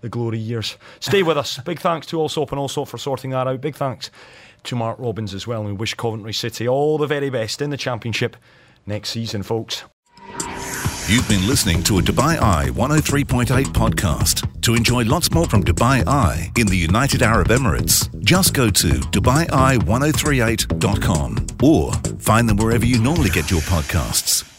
the 0.00 0.08
glory 0.08 0.38
years. 0.38 0.78
Stay 0.98 1.22
with 1.22 1.36
us. 1.36 1.58
Big 1.58 1.78
thanks 1.78 2.06
to 2.06 2.18
Allsop 2.18 2.52
and 2.52 2.58
Allsop 2.58 2.88
for 2.88 2.96
sorting 2.96 3.32
that 3.32 3.46
out. 3.46 3.60
Big 3.60 3.76
thanks 3.76 4.10
to 4.64 4.74
Mark 4.74 4.98
Robins 4.98 5.34
as 5.34 5.46
well. 5.46 5.60
And 5.60 5.72
we 5.72 5.76
wish 5.76 5.92
Coventry 5.92 6.32
City 6.32 6.66
all 6.66 6.96
the 6.96 7.06
very 7.06 7.28
best 7.28 7.60
in 7.60 7.68
the 7.68 7.76
Championship 7.76 8.34
next 8.86 9.10
season, 9.10 9.42
folks. 9.42 9.84
You've 11.06 11.28
been 11.28 11.46
listening 11.46 11.82
to 11.82 11.98
a 11.98 12.02
Dubai 12.02 12.40
Eye 12.40 12.70
103.8 12.70 13.66
podcast. 13.66 14.55
To 14.66 14.74
enjoy 14.74 15.04
lots 15.04 15.30
more 15.30 15.46
from 15.46 15.62
Dubai 15.62 16.04
Eye 16.08 16.50
in 16.56 16.66
the 16.66 16.76
United 16.76 17.22
Arab 17.22 17.50
Emirates, 17.50 18.10
just 18.24 18.52
go 18.52 18.68
to 18.68 18.88
DubaiEye1038.com 18.88 21.46
or 21.62 21.92
find 22.18 22.48
them 22.48 22.56
wherever 22.56 22.84
you 22.84 22.98
normally 22.98 23.30
get 23.30 23.48
your 23.48 23.60
podcasts. 23.60 24.55